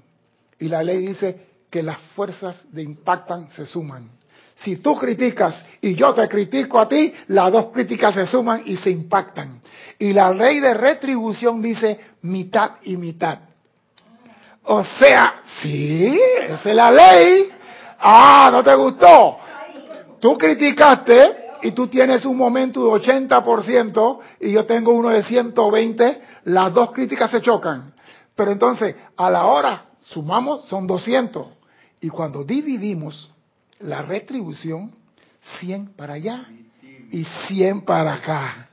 [0.59, 4.11] Y la ley dice que las fuerzas de impactan se suman.
[4.57, 8.77] Si tú criticas y yo te critico a ti, las dos críticas se suman y
[8.79, 9.61] se impactan.
[9.99, 13.41] Y la ley de retribución dice mitad y mitad.
[14.69, 17.49] O sea, sí, esa es la ley.
[18.01, 19.39] Ah, ¿no te gustó?
[20.21, 26.23] Tú criticaste y tú tienes un momento de 80% y yo tengo uno de 120,
[26.45, 27.93] las dos críticas se chocan.
[28.35, 31.47] Pero entonces, a la hora, sumamos, son 200.
[32.01, 33.33] Y cuando dividimos
[33.81, 34.93] la retribución,
[35.61, 36.45] 100 para allá
[37.13, 38.69] y 100 para acá.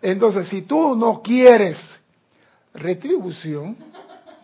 [0.00, 1.76] Entonces, si tú no quieres
[2.72, 3.76] retribución,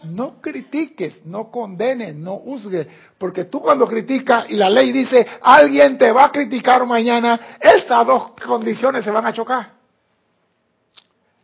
[0.05, 2.86] no critiques, no condenes, no juzgues,
[3.18, 8.07] porque tú cuando criticas y la ley dice alguien te va a criticar mañana, esas
[8.07, 9.72] dos condiciones se van a chocar.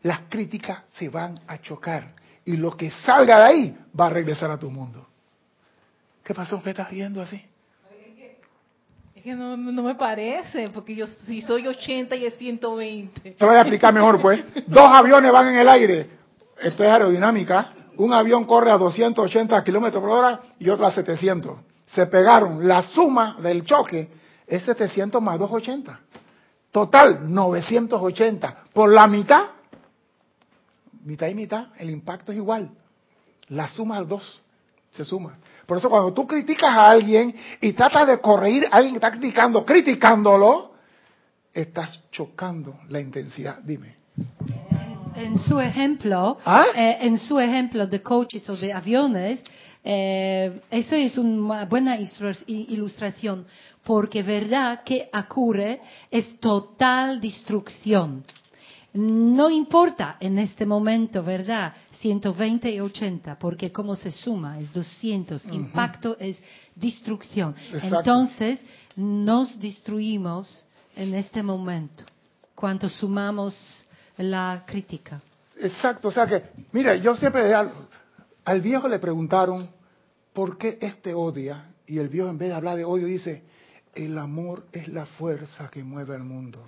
[0.02, 4.50] Las críticas se van a chocar y lo que salga de ahí va a regresar
[4.50, 5.06] a tu mundo.
[6.22, 6.60] ¿Qué pasó?
[6.64, 7.42] ¿Me estás viendo así?
[9.14, 13.32] Es que no, no me parece, porque yo si soy 80 y es 120.
[13.32, 14.44] Te voy a explicar mejor, pues.
[14.66, 16.10] Dos aviones van en el aire.
[16.60, 17.72] Esto es aerodinámica.
[17.98, 21.58] Un avión corre a 280 kilómetros por hora y otro a 700.
[21.86, 22.66] Se pegaron.
[22.66, 24.08] La suma del choque
[24.46, 26.00] es 700 más 280.
[26.70, 28.64] Total, 980.
[28.72, 29.44] Por la mitad,
[31.04, 32.70] mitad y mitad, el impacto es igual.
[33.48, 34.42] La suma al dos
[34.90, 35.38] se suma.
[35.66, 39.10] Por eso cuando tú criticas a alguien y tratas de corregir a alguien que está
[39.10, 40.72] criticando, criticándolo,
[41.52, 43.58] estás chocando la intensidad.
[43.62, 43.96] Dime.
[45.16, 46.66] En su ejemplo, ¿Ah?
[46.74, 49.42] eh, en su ejemplo de coches o de aviones,
[49.82, 51.98] eh, eso es una buena
[52.46, 53.46] ilustración,
[53.84, 58.24] porque verdad que ocurre es total destrucción.
[58.94, 61.72] No importa en este momento, ¿verdad?
[62.00, 66.38] 120 y 80, porque como se suma es 200, impacto es
[66.74, 67.54] destrucción.
[67.72, 67.96] Exacto.
[67.98, 68.60] Entonces,
[68.96, 70.64] nos destruimos
[70.94, 72.04] en este momento,
[72.54, 73.54] cuando sumamos
[74.16, 75.20] la crítica.
[75.58, 76.42] Exacto, o sea que,
[76.72, 77.72] mira, yo siempre al,
[78.44, 79.68] al viejo le preguntaron
[80.32, 83.42] por qué este odia y el viejo en vez de hablar de odio dice,
[83.94, 86.62] el amor es la fuerza que mueve al mundo.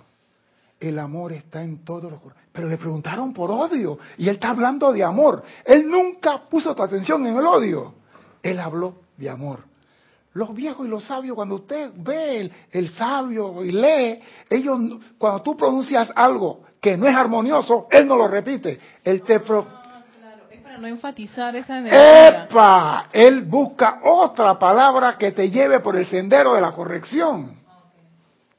[0.79, 2.21] El amor está en todos los...
[2.51, 5.43] Pero le preguntaron por odio y él está hablando de amor.
[5.65, 7.93] Él nunca puso tu atención en el odio.
[8.41, 9.59] Él habló de amor.
[10.33, 14.79] Los viejos y los sabios, cuando usted ve el, el sabio y lee, ellos,
[15.17, 18.79] cuando tú pronuncias algo que no es armonioso, él no lo repite.
[19.03, 19.39] Él te...
[19.41, 22.45] pro- Claro, es para no enfatizar esa energía.
[22.45, 23.09] ¡Epa!
[23.11, 27.59] Él busca otra palabra que te lleve por el sendero de la corrección.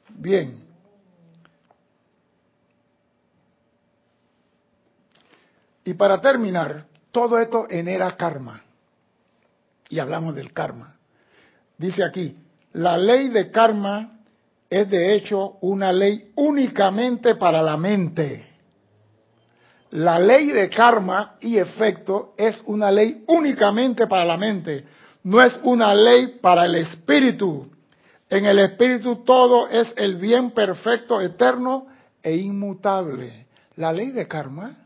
[0.09, 0.65] Bien.
[5.85, 8.63] Y para terminar, todo esto genera karma.
[9.89, 10.97] Y hablamos del karma.
[11.79, 12.37] Dice aquí,
[12.75, 14.20] la ley de karma
[14.71, 18.47] es de hecho una ley únicamente para la mente.
[19.91, 24.87] La ley de karma y efecto es una ley únicamente para la mente,
[25.25, 27.69] no es una ley para el espíritu.
[28.29, 31.89] En el espíritu todo es el bien perfecto, eterno
[32.23, 33.47] e inmutable.
[33.75, 34.77] La ley de karma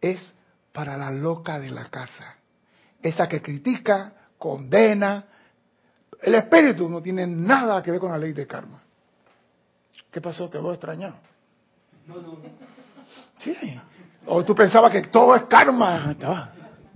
[0.00, 0.32] es
[0.72, 2.36] para la loca de la casa,
[3.02, 5.26] esa que critica, condena.
[6.22, 8.85] El espíritu no tiene nada que ver con la ley de karma.
[10.16, 10.48] ¿Qué pasó?
[10.48, 11.12] ¿Te voy a extrañar?
[12.06, 12.38] No, no.
[13.38, 13.54] Sí.
[14.24, 16.16] O tú pensabas que todo es karma.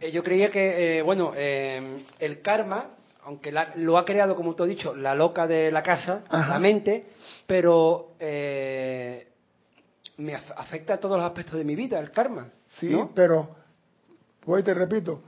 [0.01, 2.93] Eh, yo creía que, eh, bueno, eh, el karma,
[3.25, 7.11] aunque lo ha creado, como tú has dicho, la loca de la casa, la mente,
[7.47, 8.15] pero
[10.17, 12.49] me afecta a todos los aspectos de mi vida, el karma.
[12.69, 13.55] Sí, pero,
[14.41, 15.25] pues te repito,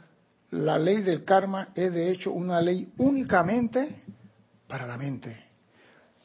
[0.53, 4.03] la ley del karma es de hecho una ley únicamente
[4.67, 5.45] para la mente.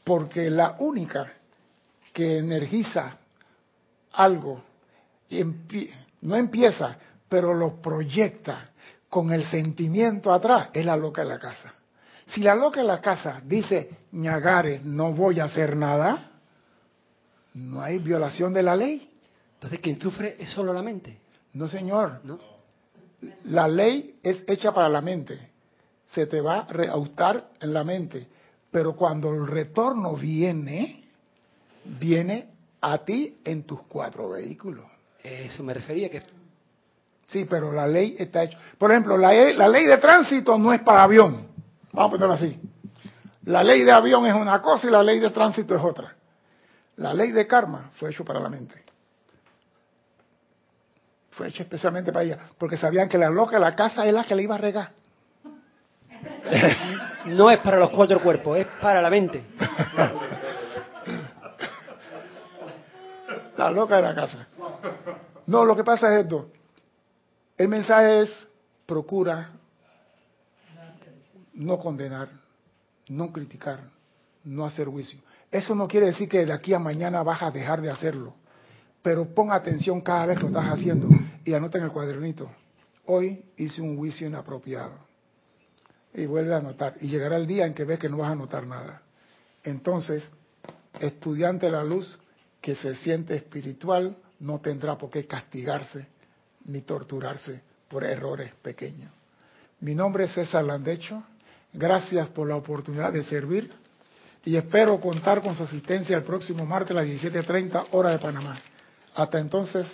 [0.06, 1.34] Porque la única
[2.18, 3.16] que energiza
[4.14, 4.60] algo,
[6.22, 6.98] no empieza,
[7.30, 8.72] pero lo proyecta
[9.08, 11.76] con el sentimiento atrás, es la loca de la casa.
[12.26, 16.32] Si la loca de la casa dice, ñagare, no voy a hacer nada,
[17.54, 19.12] no hay violación de la ley.
[19.54, 21.20] Entonces, quien sufre es solo la mente.
[21.54, 22.22] No, señor.
[22.24, 22.40] ¿No?
[23.44, 25.52] La ley es hecha para la mente.
[26.10, 28.28] Se te va a reautar en la mente.
[28.72, 31.07] Pero cuando el retorno viene,
[32.00, 32.50] viene
[32.82, 34.86] a ti en tus cuatro vehículos.
[35.24, 36.24] Eso me refería que...
[37.28, 38.58] Sí, pero la ley está hecha.
[38.78, 41.48] Por ejemplo, la, la ley de tránsito no es para avión.
[41.92, 42.60] Vamos a ponerlo así.
[43.44, 46.16] La ley de avión es una cosa y la ley de tránsito es otra.
[46.98, 48.84] La ley de karma fue hecho para la mente.
[51.32, 54.24] Fue hecho especialmente para ella, porque sabían que la loca de la casa es la
[54.24, 54.92] que le iba a regar.
[57.28, 59.44] No es para los cuatro cuerpos, es para la mente.
[63.58, 64.48] La loca de la casa.
[65.48, 66.52] No, lo que pasa es esto.
[67.58, 68.48] El mensaje es,
[68.86, 69.52] procura
[71.54, 72.30] no condenar,
[73.10, 73.80] no criticar,
[74.44, 75.20] no hacer juicio.
[75.52, 78.36] Eso no quiere decir que de aquí a mañana vas a dejar de hacerlo,
[79.02, 81.08] pero pon atención cada vez que lo estás haciendo
[81.44, 82.48] y anota en el cuadernito.
[83.06, 85.08] Hoy hice un juicio inapropiado.
[86.14, 86.96] Y vuelve a anotar.
[87.00, 89.02] Y llegará el día en que ves que no vas a anotar nada.
[89.64, 90.24] Entonces,
[91.00, 92.20] estudiante de la luz
[92.68, 96.06] que se siente espiritual no tendrá por qué castigarse
[96.66, 99.10] ni torturarse por errores pequeños.
[99.80, 101.24] Mi nombre es César Landecho.
[101.72, 103.72] Gracias por la oportunidad de servir
[104.44, 108.60] y espero contar con su asistencia el próximo martes a las 17.30 hora de Panamá.
[109.16, 109.88] Hasta entonces,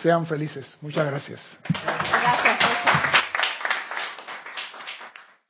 [0.00, 0.76] sean felices.
[0.80, 1.40] Muchas gracias.
[1.70, 2.61] Gracias.